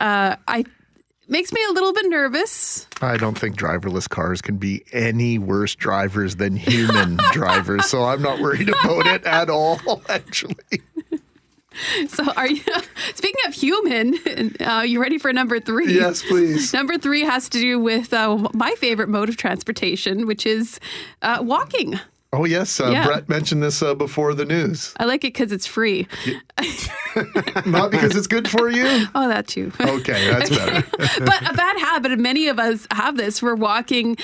[0.00, 0.64] uh, I
[1.28, 2.86] makes me a little bit nervous.
[3.00, 8.20] I don't think driverless cars can be any worse drivers than human drivers, so I'm
[8.20, 10.56] not worried about it at all, actually.
[12.08, 12.62] So, are you
[13.14, 14.56] speaking of human?
[14.60, 15.94] Uh, you ready for number three?
[15.94, 16.72] Yes, please.
[16.72, 20.80] Number three has to do with uh, my favorite mode of transportation, which is
[21.22, 21.98] uh, walking.
[22.32, 22.78] Oh, yes.
[22.80, 23.04] Uh, Yeah.
[23.06, 24.94] Brett mentioned this uh, before the news.
[24.98, 26.06] I like it because it's free.
[27.66, 29.06] Not because it's good for you?
[29.14, 29.72] Oh, that too.
[29.80, 30.86] Okay, that's better.
[31.24, 33.42] but a bad habit, and many of us have this.
[33.42, 34.16] We're walking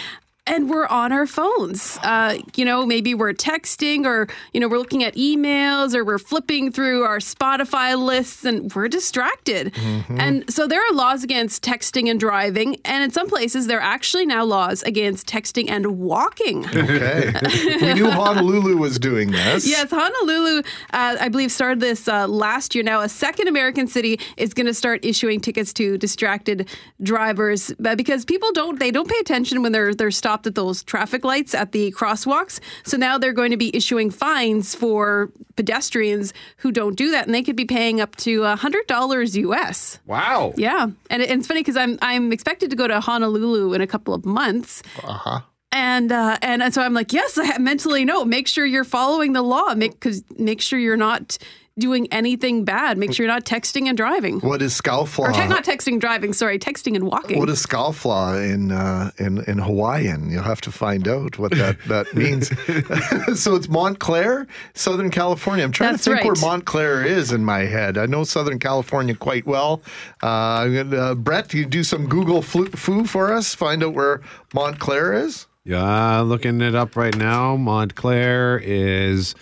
[0.46, 1.98] and we're on our phones.
[2.02, 6.18] Uh, you know, maybe we're texting or, you know, we're looking at emails or we're
[6.18, 9.74] flipping through our Spotify lists and we're distracted.
[9.74, 10.20] Mm-hmm.
[10.20, 12.76] And so there are laws against texting and driving.
[12.84, 16.66] And in some places, there are actually now laws against texting and walking.
[16.66, 17.32] Okay.
[17.80, 19.66] we knew Honolulu was doing this.
[19.66, 22.84] Yes, Honolulu, uh, I believe, started this uh, last year.
[22.84, 26.68] Now, a second American city is going to start issuing tickets to distracted
[27.02, 31.24] drivers because people don't they don't pay attention when they're they're stopped at those traffic
[31.24, 32.58] lights at the crosswalks.
[32.82, 37.32] So now they're going to be issuing fines for pedestrians who don't do that, and
[37.34, 40.00] they could be paying up to hundred dollars US.
[40.04, 40.52] Wow.
[40.56, 43.80] Yeah, and, it- and it's funny because I'm I'm expected to go to Honolulu in
[43.80, 44.82] a couple of months.
[45.04, 45.40] Uh huh.
[45.70, 48.24] And uh, and so I'm like, yes, I mentally know.
[48.24, 49.74] Make sure you're following the law.
[49.74, 51.36] Make because make sure you're not
[51.78, 52.96] doing anything bad.
[52.96, 54.40] Make sure you're not texting and driving.
[54.40, 55.18] What is scofflaw?
[55.28, 56.32] Or te- not texting driving.
[56.32, 57.38] Sorry, texting and walking.
[57.38, 60.30] What is scofflaw in uh, in in Hawaiian?
[60.30, 62.48] You'll have to find out what that that means.
[63.40, 65.64] so it's Montclair, Southern California.
[65.64, 66.26] I'm trying That's to think right.
[66.42, 67.98] where Montclair is in my head.
[67.98, 69.82] I know Southern California quite well.
[70.22, 73.54] Uh, uh, Brett, you do some Google flu- foo for us.
[73.54, 74.22] Find out where
[74.54, 75.46] Montclair is.
[75.64, 77.56] Yeah, looking it up right now.
[77.56, 79.34] Montclair is,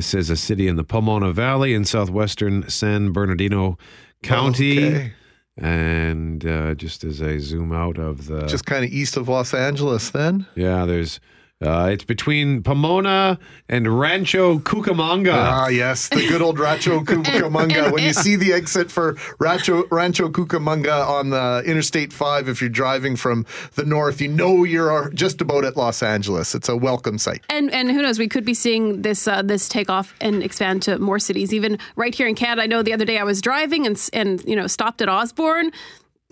[0.00, 3.76] it says a city in the Pomona Valley in southwestern San Bernardino
[4.22, 4.86] County.
[4.86, 5.12] Okay.
[5.58, 8.46] And uh, just as I zoom out of the.
[8.46, 10.46] Just kind of east of Los Angeles, then.
[10.54, 11.20] yeah, there's.
[11.62, 13.38] Uh, it's between Pomona
[13.68, 15.34] and Rancho Cucamonga.
[15.34, 17.92] Ah, yes, the good old Rancho Cucamonga.
[17.92, 22.70] when you see the exit for Rancho, Rancho Cucamonga on the Interstate 5, if you're
[22.70, 23.44] driving from
[23.74, 26.54] the north, you know you're just about at Los Angeles.
[26.54, 27.44] It's a welcome sight.
[27.50, 28.18] And and who knows?
[28.18, 31.78] We could be seeing this uh, this take off and expand to more cities, even
[31.94, 32.62] right here in Canada.
[32.62, 35.72] I know the other day I was driving and and you know stopped at Osborne.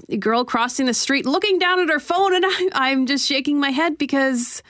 [0.08, 3.60] A girl crossing the street looking down at her phone, and I, I'm just shaking
[3.60, 4.62] my head because.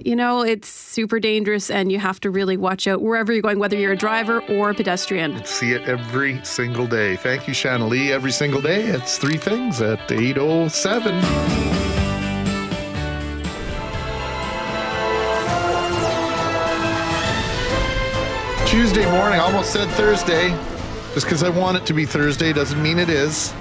[0.00, 3.58] You know, it's super dangerous and you have to really watch out wherever you're going,
[3.58, 5.44] whether you're a driver or a pedestrian.
[5.44, 7.16] See it every single day.
[7.16, 8.12] Thank you, Shanley.
[8.12, 11.20] Every single day, it's three things at 807.
[18.68, 20.50] Tuesday morning, I almost said Thursday.
[21.14, 23.52] Just because I want it to be Thursday doesn't mean it is.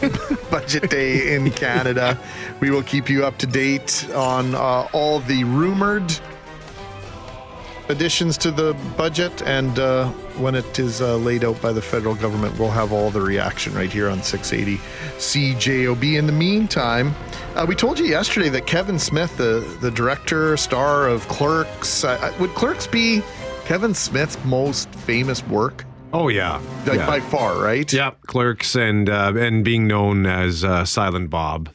[0.50, 2.18] Budget day in Canada.
[2.60, 6.12] We will keep you up to date on uh, all the rumored
[7.88, 12.14] additions to the budget, and uh, when it is uh, laid out by the federal
[12.14, 14.82] government, we'll have all the reaction right here on 680
[15.18, 16.18] CJOB.
[16.18, 17.14] In the meantime,
[17.54, 22.34] uh, we told you yesterday that Kevin Smith, the, the director, star of Clerks, uh,
[22.40, 23.22] would Clerks be
[23.64, 25.85] Kevin Smith's most famous work?
[26.12, 27.06] Oh yeah, Like yeah.
[27.06, 27.90] by far, right?
[27.92, 31.68] Yeah, Clerks and uh, and being known as uh, Silent Bob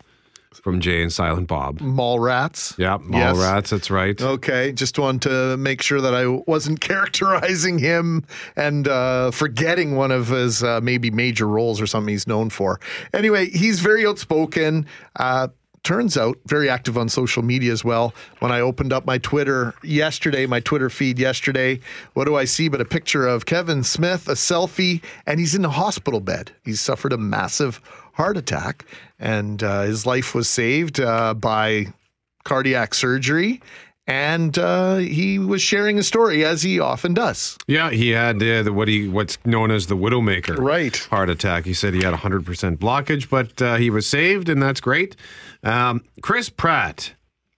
[0.63, 1.79] from Jay and Silent Bob.
[1.79, 2.77] Mallrats.
[2.77, 3.37] Yeah, Mall Yes.
[3.37, 3.69] Rats.
[3.71, 4.19] That's right.
[4.21, 8.25] Okay, just wanted to make sure that I wasn't characterizing him
[8.55, 12.79] and uh, forgetting one of his uh, maybe major roles or something he's known for.
[13.13, 14.85] Anyway, he's very outspoken.
[15.17, 15.47] Uh,
[15.83, 18.13] turns out very active on social media as well.
[18.39, 21.79] When I opened up my Twitter yesterday, my Twitter feed yesterday,
[22.13, 25.65] what do I see but a picture of Kevin Smith, a selfie, and he's in
[25.65, 26.51] a hospital bed.
[26.63, 27.81] He's suffered a massive
[28.13, 28.85] heart attack,
[29.19, 31.87] and uh, his life was saved uh, by
[32.43, 33.61] cardiac surgery.
[34.07, 37.57] And uh, he was sharing a story as he often does.
[37.67, 40.97] Yeah, he had uh, the, what he what's known as the Widowmaker right.
[41.11, 41.65] heart attack.
[41.65, 45.15] He said he had 100% blockage, but uh, he was saved, and that's great.
[45.63, 47.13] Um, Chris Pratt,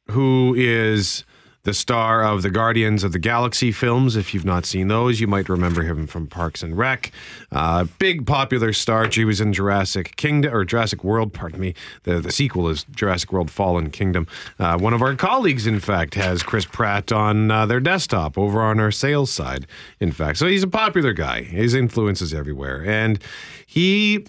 [0.09, 1.23] who is
[1.63, 4.17] the star of the Guardians of the Galaxy films.
[4.17, 7.11] If you've not seen those, you might remember him from Parks and Rec.
[7.51, 9.07] Uh, big popular star.
[9.09, 11.33] He was in Jurassic Kingdom or Jurassic World.
[11.33, 11.73] Pardon me.
[12.03, 14.27] The the sequel is Jurassic World: Fallen Kingdom.
[14.59, 18.61] Uh, one of our colleagues, in fact, has Chris Pratt on uh, their desktop over
[18.61, 19.65] on our sales side.
[20.01, 21.43] In fact, so he's a popular guy.
[21.43, 23.19] His influence is everywhere, and
[23.65, 24.25] he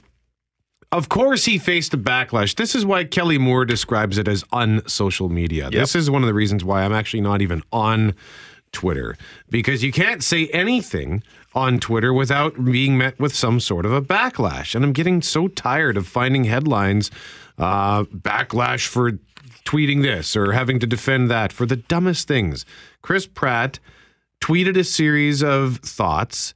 [0.95, 2.55] of course, he faced a backlash.
[2.55, 5.69] This is why Kelly Moore describes it as unsocial media.
[5.69, 8.15] This is one of the reasons why I'm actually not even on
[8.71, 9.17] Twitter
[9.51, 11.23] because you can't say anything
[11.53, 14.75] on Twitter without being met with some sort of a backlash.
[14.75, 17.11] And I'm getting so tired of finding headlines
[17.59, 19.13] uh, backlash for
[19.65, 22.65] tweeting this or having to defend that for the dumbest things.
[23.03, 23.81] Chris Pratt
[24.41, 26.55] tweeted a series of thoughts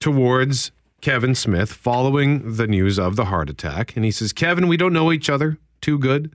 [0.00, 3.96] towards Kevin Smith following the news of the heart attack.
[3.96, 6.34] And he says, Kevin, we don't know each other too good,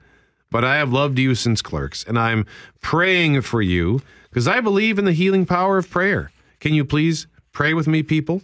[0.50, 2.46] but I have loved you since clerks, and I'm
[2.82, 6.32] praying for you because I believe in the healing power of prayer.
[6.60, 8.42] Can you please pray with me, people?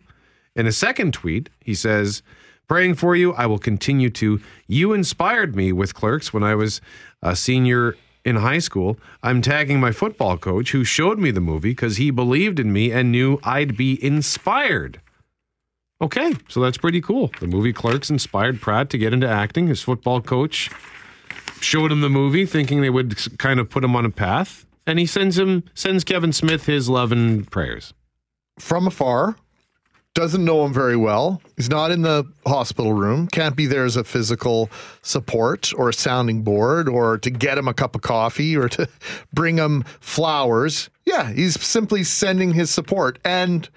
[0.56, 2.22] In a second tweet, he says,
[2.68, 4.40] Praying for you, I will continue to.
[4.68, 6.80] You inspired me with clerks when I was
[7.22, 8.98] a senior in high school.
[9.24, 12.92] I'm tagging my football coach who showed me the movie because he believed in me
[12.92, 15.02] and knew I'd be inspired.
[16.02, 17.32] Okay, so that's pretty cool.
[17.40, 19.68] The movie Clerks inspired Pratt to get into acting.
[19.68, 20.72] His football coach
[21.60, 24.98] showed him the movie, thinking they would kind of put him on a path, and
[24.98, 27.94] he sends him sends Kevin Smith his love and prayers
[28.58, 29.36] from afar.
[30.14, 31.42] Doesn't know him very well.
[31.56, 33.28] He's not in the hospital room.
[33.28, 34.70] Can't be there as a physical
[35.02, 38.90] support or a sounding board or to get him a cup of coffee or to
[39.34, 40.90] bring him flowers.
[41.06, 43.20] Yeah, he's simply sending his support.
[43.24, 43.70] And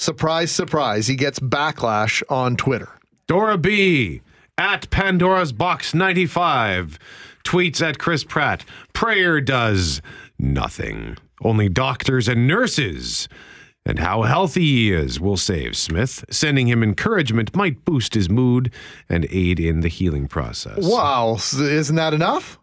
[0.00, 2.88] surprise, surprise, he gets backlash on Twitter.
[3.26, 4.22] Dora B
[4.58, 6.98] at Pandora's Box 95
[7.44, 10.02] tweets at Chris Pratt Prayer does
[10.38, 11.16] nothing.
[11.42, 13.28] Only doctors and nurses
[13.86, 16.24] and how healthy he is will save Smith.
[16.30, 18.72] Sending him encouragement might boost his mood
[19.08, 20.78] and aid in the healing process.
[20.82, 22.58] Wow, isn't that enough?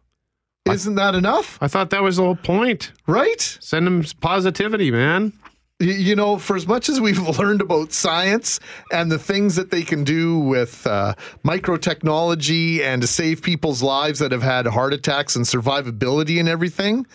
[0.65, 1.57] Isn't that enough?
[1.61, 2.91] I thought that was the whole point.
[3.07, 3.41] Right?
[3.41, 5.33] Send him positivity, man.
[5.80, 8.59] You know, for as much as we've learned about science
[8.91, 11.13] and the things that they can do with uh,
[11.45, 17.05] microtechnology and to save people's lives that have had heart attacks and survivability and everything,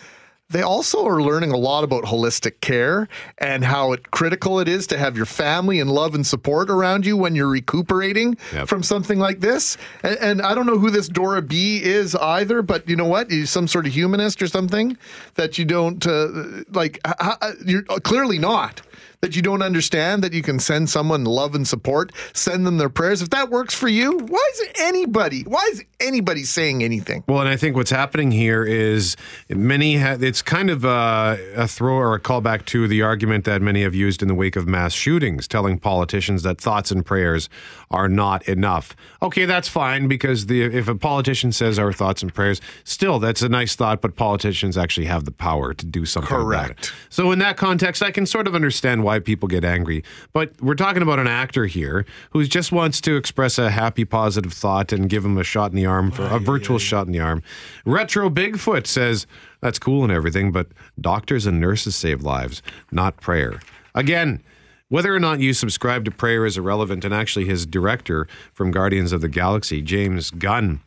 [0.53, 4.87] they also are learning a lot about holistic care and how it, critical it is
[4.87, 8.35] to have your family and love and support around you when you're recuperating
[8.65, 9.77] from something like this.
[10.03, 13.29] And, and I don't know who this Dora B is either, but you know what?
[13.29, 14.97] He's some sort of humanist or something
[15.35, 16.99] that you don't uh, like.
[17.65, 18.81] You're clearly not.
[19.23, 22.89] That you don't understand that you can send someone love and support, send them their
[22.89, 23.21] prayers.
[23.21, 27.23] If that works for you, why is anybody, why is anybody saying anything?
[27.25, 29.15] Well, and I think what's happening here is
[29.47, 33.61] many, ha- it's kind of a, a throw or a callback to the argument that
[33.61, 37.47] many have used in the wake of mass shootings, telling politicians that thoughts and prayers
[37.93, 38.95] are not enough.
[39.21, 43.43] Okay, that's fine because the if a politician says our thoughts and prayers, still that's
[43.43, 46.75] a nice thought, but politicians actually have the power to do something about it.
[46.75, 46.93] Correct.
[47.09, 50.03] So in that context, I can sort of understand why people get angry.
[50.33, 54.53] But we're talking about an actor here who just wants to express a happy, positive
[54.53, 57.19] thought and give him a shot in the arm for a virtual shot in the
[57.19, 57.43] arm.
[57.85, 59.27] Retro Bigfoot says
[59.61, 60.67] that's cool and everything, but
[60.99, 63.61] doctors and nurses save lives, not prayer.
[63.93, 64.41] Again.
[64.89, 69.11] Whether or not you subscribe to prayer is irrelevant, and actually, his director from Guardians
[69.11, 70.81] of the Galaxy, James Gunn,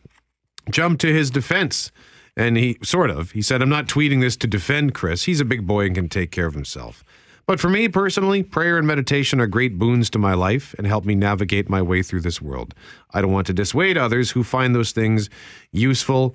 [0.70, 1.90] jumped to his defense.
[2.36, 5.24] And he sort of, he said, I'm not tweeting this to defend Chris.
[5.24, 7.02] He's a big boy and can take care of himself.
[7.46, 11.04] But for me personally, prayer and meditation are great boons to my life and help
[11.04, 12.74] me navigate my way through this world.
[13.12, 15.30] I don't want to dissuade others who find those things
[15.70, 16.34] useful.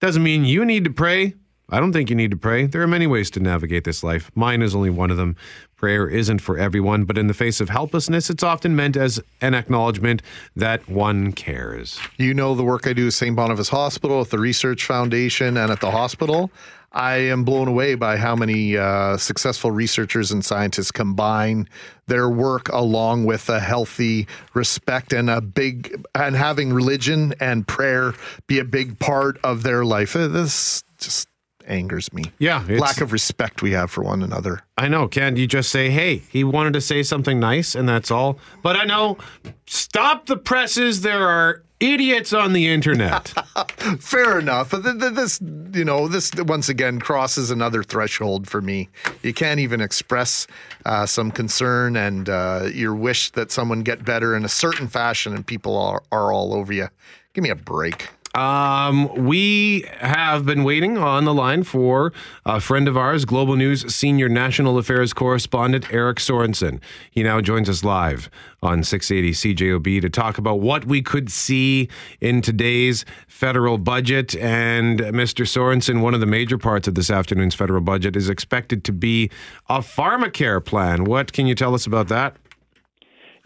[0.00, 1.34] Doesn't mean you need to pray.
[1.70, 2.66] I don't think you need to pray.
[2.66, 4.30] There are many ways to navigate this life.
[4.34, 5.36] Mine is only one of them.
[5.78, 9.54] Prayer isn't for everyone, but in the face of helplessness, it's often meant as an
[9.54, 10.22] acknowledgement
[10.56, 12.00] that one cares.
[12.16, 13.36] You know the work I do at St.
[13.36, 16.50] Boniface Hospital, at the Research Foundation, and at the hospital.
[16.90, 21.68] I am blown away by how many uh, successful researchers and scientists combine
[22.08, 28.14] their work along with a healthy respect and a big and having religion and prayer
[28.48, 30.14] be a big part of their life.
[30.14, 31.28] This just
[31.68, 32.24] angers me.
[32.38, 34.62] Yeah, it's- lack of respect we have for one another.
[34.76, 35.06] I know.
[35.08, 38.38] Can't you just say, hey, he wanted to say something nice and that's all?
[38.62, 39.18] But I know,
[39.66, 41.02] stop the presses.
[41.02, 43.28] There are idiots on the internet.
[44.00, 44.70] Fair enough.
[44.70, 45.40] But th- th- This,
[45.72, 48.88] you know, this once again crosses another threshold for me.
[49.22, 50.46] You can't even express
[50.86, 55.34] uh, some concern and uh, your wish that someone get better in a certain fashion,
[55.34, 56.88] and people are, are all over you.
[57.34, 58.08] Give me a break.
[58.38, 62.12] Um, we have been waiting on the line for
[62.46, 66.80] a friend of ours, Global News senior national affairs correspondent Eric Sorensen.
[67.10, 68.30] He now joins us live
[68.62, 71.88] on 680 CJOB to talk about what we could see
[72.20, 74.36] in today's federal budget.
[74.36, 75.44] And Mr.
[75.44, 79.32] Sorensen, one of the major parts of this afternoon's federal budget is expected to be
[79.68, 81.06] a pharmacare plan.
[81.06, 82.36] What can you tell us about that?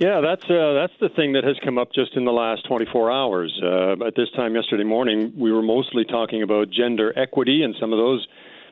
[0.03, 3.12] Yeah, that's uh, that's the thing that has come up just in the last 24
[3.12, 3.57] hours.
[3.62, 7.92] Uh, at this time yesterday morning, we were mostly talking about gender equity and some
[7.92, 8.26] of those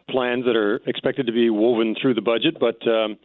[0.09, 2.59] plans that are expected to be woven through the budget.
[2.59, 3.17] But um,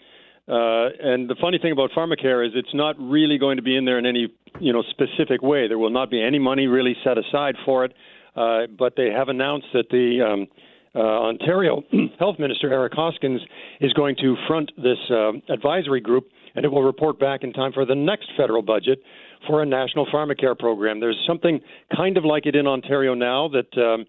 [0.47, 3.85] uh, and the funny thing about pharmacare is it's not really going to be in
[3.85, 5.67] there in any you know specific way.
[5.67, 7.93] There will not be any money really set aside for it.
[8.35, 10.47] Uh, but they have announced that the um,
[10.95, 11.83] uh, Ontario
[12.19, 13.41] Health Minister Eric Hoskins
[13.81, 17.71] is going to front this uh, advisory group, and it will report back in time
[17.73, 18.99] for the next federal budget
[19.47, 20.99] for a national pharmacare program.
[20.99, 21.59] There's something
[21.95, 23.77] kind of like it in Ontario now that.
[23.81, 24.05] Um,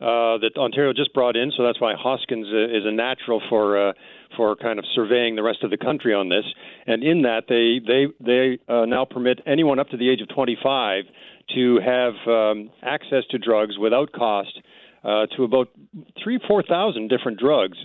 [0.00, 3.90] uh, that Ontario just brought in, so that's why Hoskins uh, is a natural for
[3.90, 3.92] uh,
[4.34, 6.44] for kind of surveying the rest of the country on this.
[6.86, 10.28] And in that, they they they uh, now permit anyone up to the age of
[10.30, 11.04] 25
[11.54, 14.58] to have um, access to drugs without cost
[15.04, 15.68] uh, to about
[16.22, 17.76] three four thousand different drugs.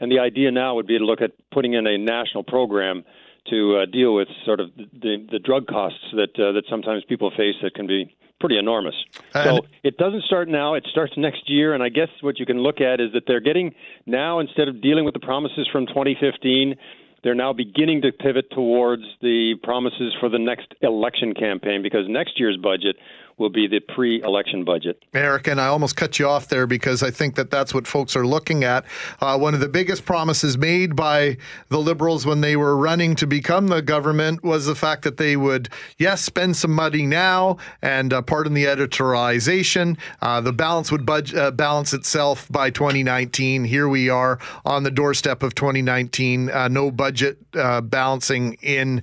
[0.00, 3.04] And the idea now would be to look at putting in a national program
[3.50, 7.30] to uh, deal with sort of the the drug costs that uh, that sometimes people
[7.30, 8.94] face that can be pretty enormous.
[9.32, 11.74] so it doesn't start now; it starts next year.
[11.74, 13.74] And I guess what you can look at is that they're getting
[14.06, 16.74] now instead of dealing with the promises from 2015.
[17.22, 22.40] They're now beginning to pivot towards the promises for the next election campaign because next
[22.40, 22.96] year's budget
[23.40, 25.02] will be the pre election budget.
[25.14, 28.14] Eric, and I almost cut you off there because I think that that's what folks
[28.14, 28.84] are looking at.
[29.20, 31.38] Uh, one of the biggest promises made by
[31.70, 35.36] the Liberals when they were running to become the government was the fact that they
[35.36, 41.06] would, yes, spend some money now, and uh, pardon the editorization, uh, the balance would
[41.06, 43.64] budge, uh, balance itself by 2019.
[43.64, 46.50] Here we are on the doorstep of 2019.
[46.50, 49.02] Uh, no budget uh, balancing in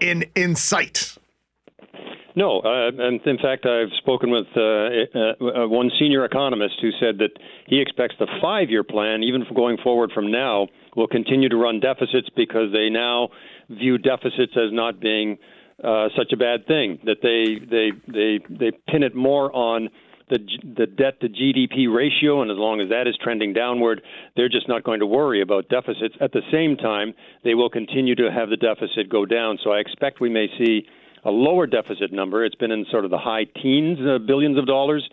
[0.00, 1.16] in in sight.
[2.36, 6.90] No, uh, and in fact, I've spoken with uh, uh, uh, one senior economist who
[7.00, 7.30] said that
[7.66, 12.28] he expects the five-year plan, even going forward from now, will continue to run deficits
[12.36, 13.30] because they now
[13.70, 15.38] view deficits as not being
[15.82, 16.98] uh, such a bad thing.
[17.04, 19.88] That they they they they pin it more on
[20.28, 20.38] the
[20.76, 24.02] the debt to GDP ratio, and as long as that is trending downward,
[24.36, 26.14] they're just not going to worry about deficits.
[26.20, 27.14] At the same time,
[27.44, 29.58] they will continue to have the deficit go down.
[29.64, 30.86] So I expect we may see
[31.26, 32.44] a lower deficit number.
[32.44, 35.06] It's been in sort of the high teens, uh, billions of dollars.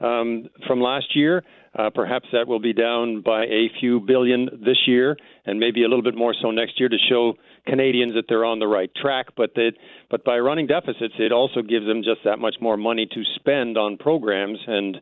[0.00, 1.44] um, from last year.
[1.78, 5.16] Uh, perhaps that will be down by a few billion this year,
[5.46, 8.58] and maybe a little bit more so next year to show Canadians that they're on
[8.58, 9.26] the right track.
[9.36, 9.72] But that,
[10.10, 13.78] but by running deficits, it also gives them just that much more money to spend
[13.78, 14.58] on programs.
[14.66, 14.96] And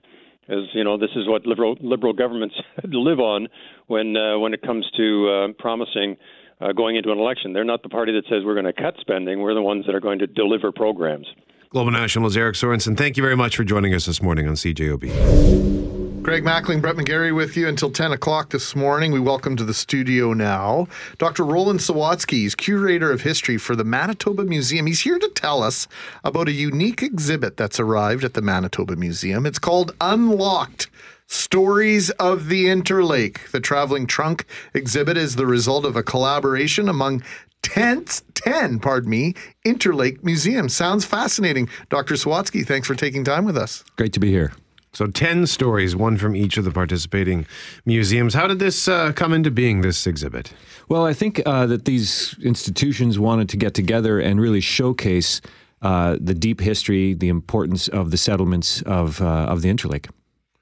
[0.48, 3.48] as you know, this is what liberal liberal governments live on
[3.86, 6.18] when uh, when it comes to uh, promising.
[6.60, 8.94] Uh, going into an election, they're not the party that says we're going to cut
[9.00, 9.40] spending.
[9.40, 11.26] We're the ones that are going to deliver programs.
[11.70, 16.22] Global National's Eric Sorensen, thank you very much for joining us this morning on CJOB.
[16.22, 19.12] Greg Mackling, Brett McGarry with you until 10 o'clock this morning.
[19.12, 20.88] We welcome to the studio now
[21.18, 21.44] Dr.
[21.44, 22.40] Roland Sawatzky.
[22.40, 24.86] He's curator of history for the Manitoba Museum.
[24.86, 25.86] He's here to tell us
[26.24, 29.46] about a unique exhibit that's arrived at the Manitoba Museum.
[29.46, 30.90] It's called Unlocked.
[31.28, 33.50] Stories of the Interlake.
[33.50, 37.22] The traveling trunk exhibit is the result of a collaboration among
[37.62, 40.70] 10, 10 pardon me, Interlake Museum.
[40.70, 41.68] Sounds fascinating.
[41.90, 42.14] Dr.
[42.14, 43.84] Sawatzky, thanks for taking time with us.
[43.96, 44.52] Great to be here.
[44.94, 47.46] So, 10 stories, one from each of the participating
[47.84, 48.32] museums.
[48.32, 50.54] How did this uh, come into being, this exhibit?
[50.88, 55.42] Well, I think uh, that these institutions wanted to get together and really showcase
[55.82, 60.08] uh, the deep history, the importance of the settlements of, uh, of the Interlake.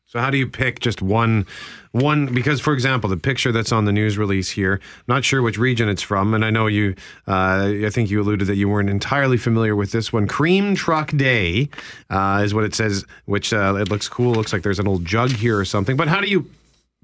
[0.08, 1.46] So how do you pick just one
[1.90, 5.58] one because for example the picture that's on the news release here not sure which
[5.58, 6.94] region it's from and I know you
[7.26, 10.28] uh, I think you alluded that you weren't entirely familiar with this one.
[10.28, 11.68] Cream truck day
[12.08, 14.32] uh, is what it says which uh, it looks cool.
[14.32, 16.48] Looks like there's an old jug here or something but how do you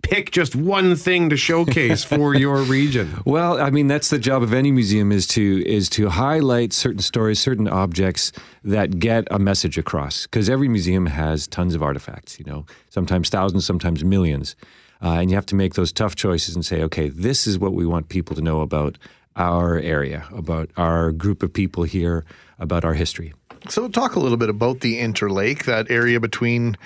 [0.03, 3.23] pick just one thing to showcase for your region?
[3.25, 7.01] Well i mean that's the job of any museum is to is to highlight certain
[7.01, 8.33] stories certain objects
[8.65, 10.27] that get a message across.
[10.27, 12.67] Because every museum has tons of artifacts you know?
[12.91, 14.57] Sometimes thousands sometimes millions.
[15.03, 17.73] Uh, and you have to make those tough choices and say okay this is what
[17.73, 18.99] we want people to know about
[19.37, 22.25] our area about our group of people here
[22.59, 23.33] about our history.
[23.69, 26.77] So talk a little bit about the interlake that area between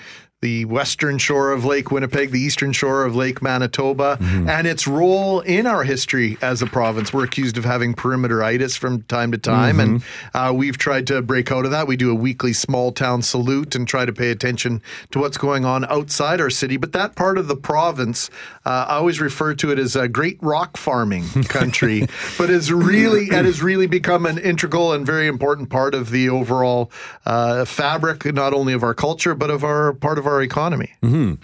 [0.41, 4.47] the western shore of Lake Winnipeg, the eastern shore of Lake Manitoba, mm-hmm.
[4.47, 7.11] and its role in our history as a province.
[7.11, 9.95] We're accused of having perimeteritis from time to time, mm-hmm.
[9.95, 10.03] and
[10.35, 11.87] uh, we've tried to break out of that.
[11.87, 15.65] We do a weekly small town salute and try to pay attention to what's going
[15.65, 16.77] on outside our city.
[16.77, 18.29] But that part of the province,
[18.63, 22.05] uh, I always refer to it as a great rock farming country,
[22.37, 26.29] but is really it has really become an integral and very important part of the
[26.29, 26.91] overall
[27.25, 30.93] uh, fabric, not only of our culture but of our part of our economy.
[31.01, 31.35] Mm-hmm.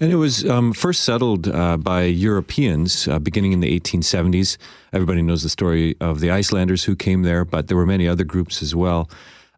[0.00, 4.56] And it was um, first settled uh, by Europeans uh, beginning in the 1870s.
[4.92, 8.24] Everybody knows the story of the Icelanders who came there, but there were many other
[8.24, 9.08] groups as well.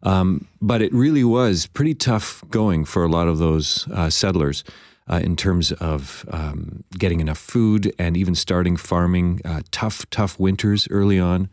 [0.03, 4.63] Um, but it really was pretty tough going for a lot of those uh, settlers.
[5.07, 10.39] Uh, in terms of um, getting enough food and even starting farming, uh, tough, tough
[10.39, 11.47] winters early on.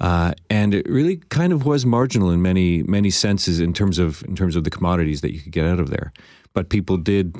[0.00, 4.24] Uh, and it really kind of was marginal in many many senses in terms of
[4.24, 6.12] in terms of the commodities that you could get out of there
[6.52, 7.34] but people did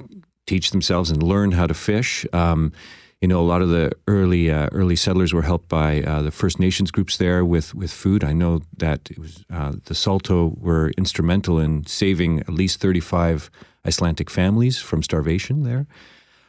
[0.47, 2.27] teach themselves and learn how to fish.
[2.33, 2.73] Um,
[3.21, 6.33] you know, a lot of the early uh, early settlers were helped by uh, the
[6.33, 8.25] First Nations groups there with with food.
[8.25, 13.01] I know that it was uh, the Saulteaux were instrumental in saving at least thirty
[13.01, 13.51] five
[13.87, 15.87] Icelandic families from starvation there.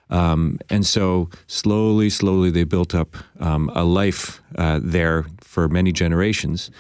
[0.10, 5.92] Um, and so slowly, slowly, they built up um, a life uh, there for many
[5.92, 6.72] generations.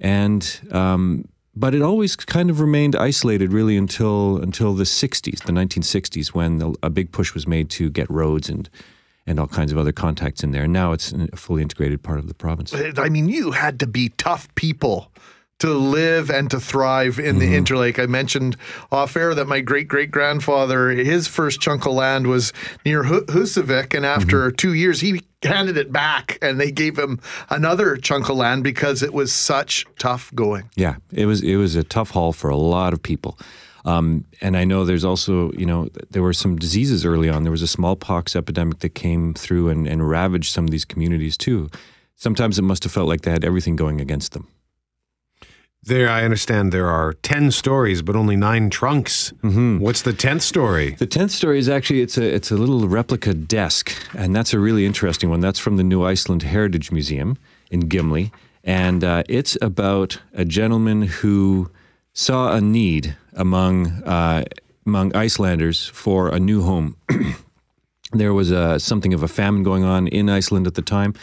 [0.00, 1.24] And um,
[1.54, 6.58] but it always kind of remained isolated really until until the 60s the 1960s when
[6.58, 8.68] the, a big push was made to get roads and
[9.26, 10.64] and all kinds of other contacts in there.
[10.64, 12.74] And now it's a fully integrated part of the province.
[12.74, 15.12] I mean you had to be tough people
[15.62, 17.64] to live and to thrive in the mm-hmm.
[17.64, 18.02] Interlake.
[18.02, 18.56] I mentioned
[18.90, 22.52] off air that my great great grandfather, his first chunk of land was
[22.84, 24.56] near Husavik, and after mm-hmm.
[24.56, 29.04] two years, he handed it back and they gave him another chunk of land because
[29.04, 30.68] it was such tough going.
[30.74, 33.38] Yeah, it was it was a tough haul for a lot of people.
[33.84, 37.42] Um, and I know there's also, you know, there were some diseases early on.
[37.42, 41.36] There was a smallpox epidemic that came through and, and ravaged some of these communities
[41.36, 41.68] too.
[42.14, 44.48] Sometimes it must have felt like they had everything going against them.
[45.84, 49.32] There, I understand there are ten stories, but only nine trunks.
[49.42, 49.80] Mm-hmm.
[49.80, 50.92] What's the tenth story?
[50.92, 54.60] The tenth story is actually it's a it's a little replica desk, and that's a
[54.60, 55.40] really interesting one.
[55.40, 57.36] That's from the New Iceland Heritage Museum
[57.72, 58.30] in Gimli,
[58.62, 61.68] and uh, it's about a gentleman who
[62.12, 64.44] saw a need among uh,
[64.86, 66.96] among Icelanders for a new home.
[68.12, 71.14] there was a, something of a famine going on in Iceland at the time,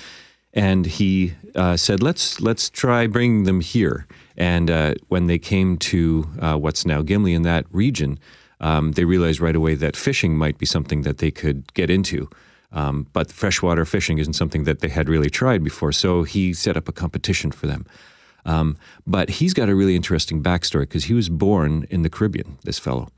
[0.53, 4.05] and he uh, said, "Let's let's try bringing them here."
[4.39, 8.17] And uh, when they came to uh, what's now Gimli in that region,
[8.59, 12.29] um, they realized right away that fishing might be something that they could get into.
[12.71, 15.91] Um, but freshwater fishing isn't something that they had really tried before.
[15.91, 17.85] So he set up a competition for them.
[18.45, 22.57] Um, but he's got a really interesting backstory because he was born in the Caribbean,
[22.63, 23.09] this fellow.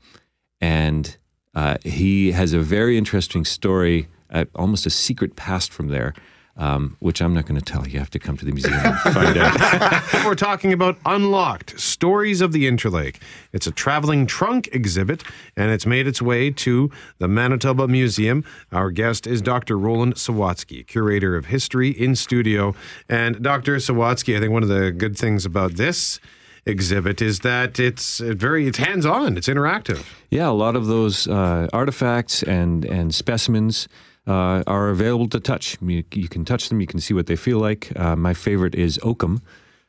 [0.60, 1.16] And
[1.54, 6.14] Uh, he has a very interesting story, uh, almost a secret past from there,
[6.56, 7.86] um, which I'm not going to tell.
[7.88, 10.12] You have to come to the museum and find out.
[10.24, 13.16] We're talking about Unlocked Stories of the Interlake.
[13.52, 15.24] It's a traveling trunk exhibit,
[15.56, 18.44] and it's made its way to the Manitoba Museum.
[18.70, 19.78] Our guest is Dr.
[19.78, 22.74] Roland Sawatzky, curator of history in studio.
[23.08, 23.76] And Dr.
[23.76, 26.20] Sawatzky, I think one of the good things about this
[26.64, 31.66] exhibit is that it's very it's hands-on it's interactive Yeah, a lot of those uh,
[31.72, 33.88] artifacts and and specimens
[34.26, 35.76] uh, are available to touch.
[35.82, 36.80] You, you can touch them.
[36.80, 37.92] You can see what they feel like.
[37.96, 39.40] Uh, my favorite is oakum.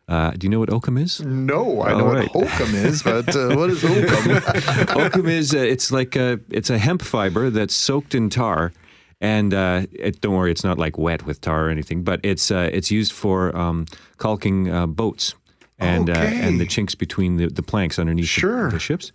[0.07, 1.21] Uh, do you know what oakum is?
[1.21, 2.29] No, I know All right.
[2.35, 4.35] what hokum is, but uh, what is hokum?
[5.01, 8.73] oakum is uh, it's like a it's a hemp fiber that's soaked in tar,
[9.21, 12.51] and uh, it, don't worry, it's not like wet with tar or anything, but it's
[12.51, 13.85] uh, it's used for um,
[14.17, 15.35] caulking uh, boats
[15.79, 16.39] and uh, Okay.
[16.41, 19.11] and the chinks between the, the planks underneath the- the, ships,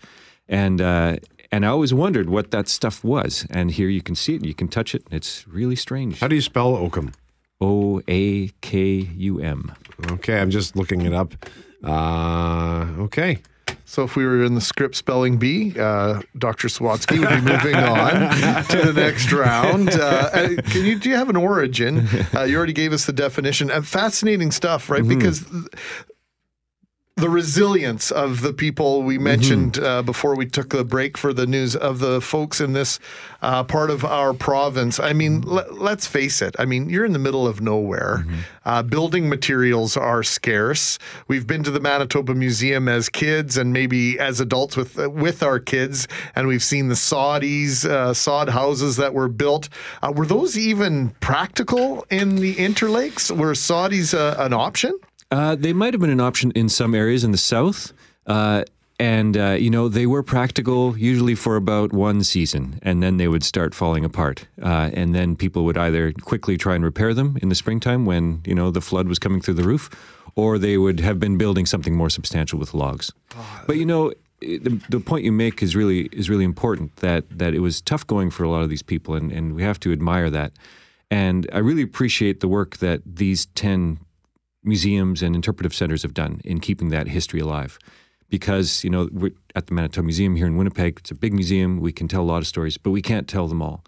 [0.48, 0.80] and.
[0.80, 1.16] Uh,
[1.50, 3.46] and I always wondered what that stuff was.
[3.50, 6.20] And here you can see it, you can touch it, and it's really strange.
[6.20, 7.12] How do you spell oakum?
[7.60, 9.72] O A K U M.
[10.12, 11.34] Okay, I'm just looking it up.
[11.82, 13.38] Uh, okay.
[13.84, 16.68] So if we were in the Scripps spelling bee, uh, Dr.
[16.68, 19.88] Sawatzky would be moving on to the next round.
[19.90, 22.06] Uh, can you do you have an origin?
[22.34, 23.70] Uh, you already gave us the definition.
[23.70, 25.06] And fascinating stuff, right?
[25.06, 25.64] Because th-
[27.18, 31.46] the resilience of the people we mentioned uh, before we took the break for the
[31.46, 33.00] news of the folks in this
[33.42, 35.00] uh, part of our province.
[35.00, 36.54] I mean, le- let's face it.
[36.60, 38.24] I mean, you're in the middle of nowhere.
[38.64, 40.98] Uh, building materials are scarce.
[41.26, 45.42] We've been to the Manitoba Museum as kids and maybe as adults with uh, with
[45.42, 46.06] our kids,
[46.36, 49.68] and we've seen the soddies, uh, sod houses that were built.
[50.02, 53.30] Uh, were those even practical in the interlakes?
[53.36, 54.98] Were soddies uh, an option?
[55.30, 57.92] Uh, they might have been an option in some areas in the south.
[58.26, 58.64] Uh,
[59.00, 63.28] and, uh, you know, they were practical usually for about one season, and then they
[63.28, 64.46] would start falling apart.
[64.60, 68.42] Uh, and then people would either quickly try and repair them in the springtime when,
[68.44, 69.88] you know, the flood was coming through the roof,
[70.34, 73.12] or they would have been building something more substantial with logs.
[73.68, 77.54] But, you know, the, the point you make is really is really important that that
[77.54, 79.90] it was tough going for a lot of these people and, and we have to
[79.90, 80.52] admire that
[81.10, 83.98] and I really appreciate the work that these 10
[84.68, 87.78] museums and interpretive centers have done in keeping that history alive.
[88.28, 91.80] Because, you know, we're at the Manitoba Museum here in Winnipeg, it's a big museum.
[91.80, 93.82] We can tell a lot of stories, but we can't tell them all.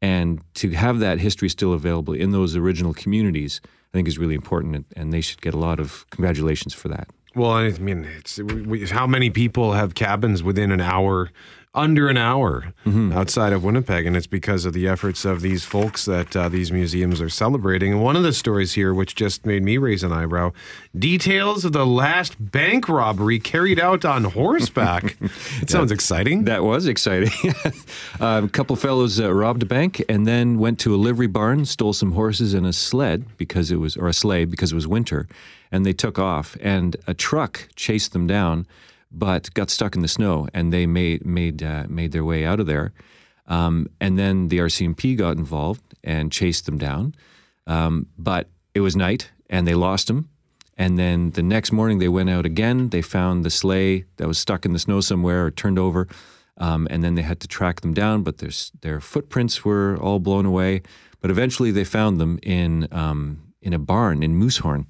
[0.00, 4.34] And to have that history still available in those original communities, I think is really
[4.34, 7.08] important, and, they should get a lot of congratulations for that.
[7.34, 11.30] Well, I mean, it's we, how many people have cabins within an hour,
[11.74, 12.72] under an hour
[13.12, 16.70] outside of Winnipeg, and it's because of the efforts of these folks that uh, these
[16.70, 17.92] museums are celebrating.
[17.92, 20.52] And one of the stories here, which just made me raise an eyebrow,
[20.96, 25.16] details of the last bank robbery carried out on horseback.
[25.60, 26.44] it sounds exciting.
[26.44, 27.32] That was exciting.
[28.20, 31.64] uh, a couple fellows uh, robbed a bank and then went to a livery barn,
[31.64, 34.86] stole some horses and a sled because it was, or a sleigh because it was
[34.86, 35.26] winter,
[35.72, 36.56] and they took off.
[36.60, 38.66] And a truck chased them down,
[39.14, 42.60] but got stuck in the snow, and they made made uh, made their way out
[42.60, 42.92] of there.
[43.46, 47.14] Um, and then the RCMP got involved and chased them down,
[47.66, 50.28] um, but it was night, and they lost them.
[50.76, 52.88] And then the next morning, they went out again.
[52.88, 56.08] They found the sleigh that was stuck in the snow somewhere or turned over.
[56.58, 58.50] Um, and then they had to track them down, but their,
[58.80, 60.82] their footprints were all blown away.
[61.20, 64.86] But eventually, they found them in, um, in a barn in Moosehorn.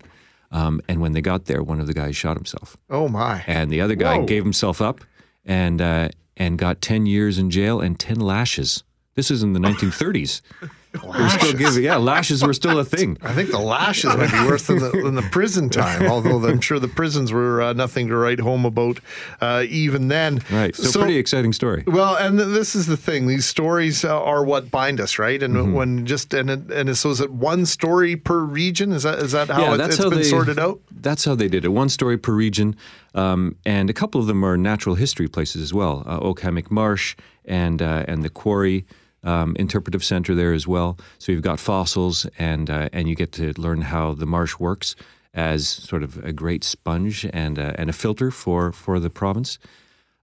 [0.55, 2.77] Um, and when they got there, one of the guys shot himself.
[2.89, 3.43] Oh my!
[3.47, 4.25] And the other guy Whoa.
[4.25, 5.01] gave himself up
[5.45, 8.85] and, uh, and got 10 years in jail and 10 lashes.
[9.15, 10.41] This is in the 1930s.
[11.03, 13.19] They're still giving, yeah, lashes were still a thing.
[13.23, 16.61] I think the lashes might be worse than the, than the prison time, although I'm
[16.61, 19.01] sure the prisons were uh, nothing to write home about
[19.41, 20.41] uh, even then.
[20.51, 20.75] Right.
[20.75, 21.85] So, pretty exciting story.
[21.87, 25.43] Well, and th- this is the thing; these stories uh, are what bind us, right?
[25.43, 25.73] And Mm-hmm.
[25.73, 28.93] when just and it, and so is it one story per region?
[28.93, 30.81] Is that is that how yeah, it, that's it's how been they, sorted out?
[30.91, 31.69] That's how they did it.
[31.69, 32.77] One story per region,
[33.15, 36.03] um, and a couple of them are natural history places as well.
[36.07, 37.15] Uh, Oak Hammock Marsh
[37.45, 38.85] and uh, and the Quarry
[39.25, 40.97] um, Interpretive Center there as well.
[41.19, 44.95] So you've got fossils, and uh, and you get to learn how the marsh works
[45.35, 49.59] as sort of a great sponge and uh, and a filter for for the province.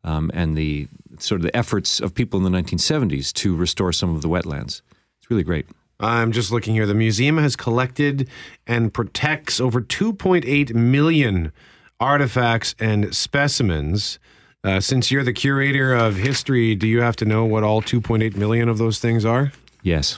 [0.03, 0.87] Um, and the
[1.19, 4.81] sort of the efforts of people in the 1970s to restore some of the wetlands.
[5.19, 5.67] It's really great.
[5.99, 6.87] I'm just looking here.
[6.87, 8.27] The museum has collected
[8.65, 11.51] and protects over 2.8 million
[11.99, 14.17] artifacts and specimens.
[14.63, 18.35] Uh, since you're the curator of history, do you have to know what all 2.8
[18.35, 19.51] million of those things are?
[19.81, 20.17] Yes.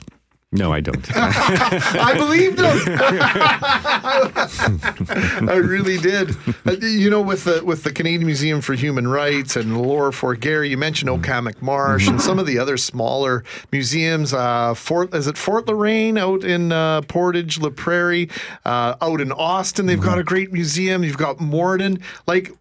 [0.52, 1.04] No, I don't.
[1.16, 2.64] I believed him.
[5.48, 6.30] I really did.
[6.64, 10.38] Uh, You know, with the with the Canadian Museum for Human Rights and Lower Fort
[10.38, 13.42] Garry, you mentioned Oak Hammock Marsh and some of the other smaller
[13.72, 14.32] museums.
[14.32, 18.30] Uh, Fort is it Fort la Reine out in uh, Portage La Prairie,
[18.64, 19.86] uh, out in Austin.
[19.86, 21.02] They've got a great museum.
[21.02, 21.98] You've got Morden.
[22.28, 22.52] Like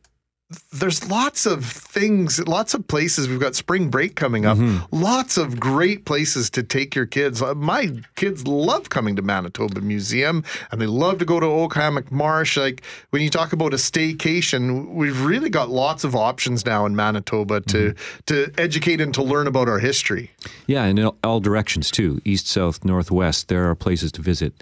[0.71, 3.27] there's lots of things, lots of places.
[3.27, 4.57] We've got spring break coming up.
[4.91, 7.41] Lots of great places to take your kids.
[7.41, 11.73] Uh, My kids love coming to Manitoba Museum and they love to go to Oak
[11.73, 12.55] Hammock Marsh.
[12.57, 16.95] Like when you talk about a staycation, we've really got lots of options now in
[16.95, 17.95] Manitoba to
[18.27, 20.29] to educate and to learn about our history.
[20.67, 23.47] Yeah, in all- all directions too east, south, northwest.
[23.47, 24.53] There are places to visit.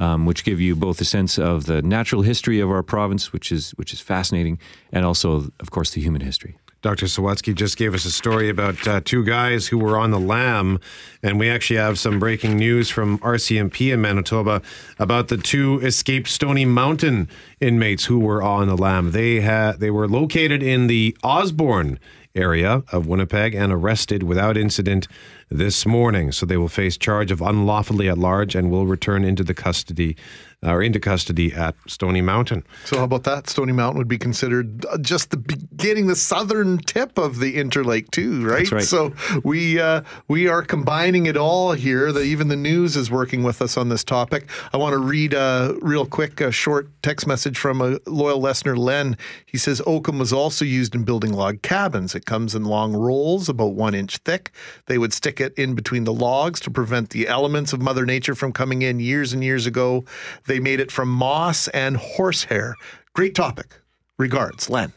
[0.00, 3.50] Um, which give you both a sense of the natural history of our province, which
[3.50, 4.60] is which is fascinating,
[4.92, 6.56] and also, of course, the human history.
[6.80, 7.06] Dr.
[7.06, 10.78] Sawatzky just gave us a story about uh, two guys who were on the lam,
[11.24, 14.62] and we actually have some breaking news from RCMP in Manitoba
[14.96, 17.28] about the two escaped Stony Mountain
[17.60, 19.10] inmates who were on the lam.
[19.10, 21.98] They had they were located in the Osborne
[22.38, 25.08] area of Winnipeg and arrested without incident
[25.50, 26.32] this morning.
[26.32, 30.16] So they will face charge of unlawfully at large and will return into the custody
[30.62, 32.64] or into custody at Stony Mountain.
[32.84, 33.48] So how about that?
[33.48, 38.10] Stony Mountain would be considered uh, just the beginning, the southern tip of the Interlake,
[38.10, 38.70] too, right?
[38.70, 38.82] Right.
[38.82, 39.12] So
[39.44, 42.12] we uh, we are combining it all here.
[42.12, 44.48] The, even the news is working with us on this topic.
[44.72, 48.76] I want to read a real quick, a short text message from a loyal listener,
[48.76, 49.16] Len.
[49.46, 52.16] He says oakum was also used in building log cabins.
[52.16, 54.50] It comes in long rolls, about one inch thick.
[54.86, 58.34] They would stick it in between the logs to prevent the elements of Mother Nature
[58.34, 58.98] from coming in.
[58.98, 60.04] Years and years ago,
[60.48, 62.74] they made it from moss and horsehair.
[63.12, 63.80] Great topic.
[64.18, 64.92] Regards, Len.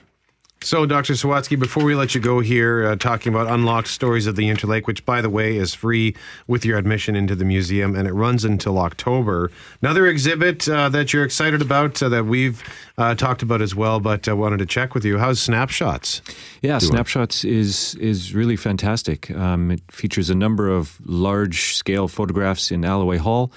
[0.64, 1.14] So, Dr.
[1.14, 4.86] Sawatzky, before we let you go here, uh, talking about Unlocked Stories of the Interlake,
[4.86, 6.16] which, by the way, is free
[6.46, 9.50] with your admission into the museum, and it runs until October.
[9.82, 12.62] Another exhibit uh, that you're excited about uh, that we've
[13.00, 15.18] uh, talked about as well, but I wanted to check with you.
[15.18, 16.22] How's Snapshots?
[16.62, 16.92] Yeah, doing?
[16.92, 19.32] Snapshots is is really fantastic.
[19.32, 23.52] Um, it features a number of large scale photographs in Alloway Hall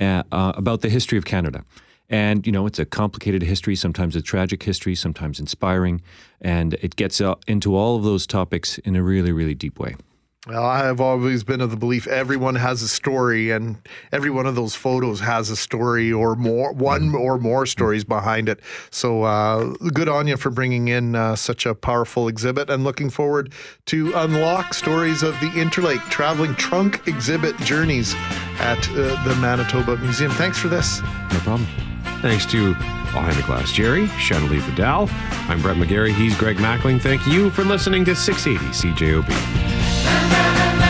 [0.00, 1.64] uh, uh, about the history of Canada.
[2.10, 6.02] And you know, it's a complicated history, sometimes a tragic history, sometimes inspiring,
[6.40, 9.96] and it gets uh, into all of those topics in a really, really deep way.
[10.46, 13.76] Well, I have always been of the belief everyone has a story, and
[14.12, 18.50] every one of those photos has a story or more, one or more stories behind
[18.50, 18.60] it.
[18.90, 23.08] So, uh, good on you for bringing in uh, such a powerful exhibit, and looking
[23.08, 23.54] forward
[23.86, 28.14] to unlock stories of the Interlake traveling trunk exhibit journeys
[28.58, 30.30] at uh, the Manitoba Museum.
[30.32, 31.00] Thanks for this.
[31.32, 31.66] No problem.
[32.20, 35.08] Thanks to Behind the Glass Jerry, Shanley Vidal.
[35.48, 36.12] I'm Brett McGarry.
[36.12, 37.00] He's Greg Mackling.
[37.00, 40.83] Thank you for listening to 680 CJOB na, na, na, na.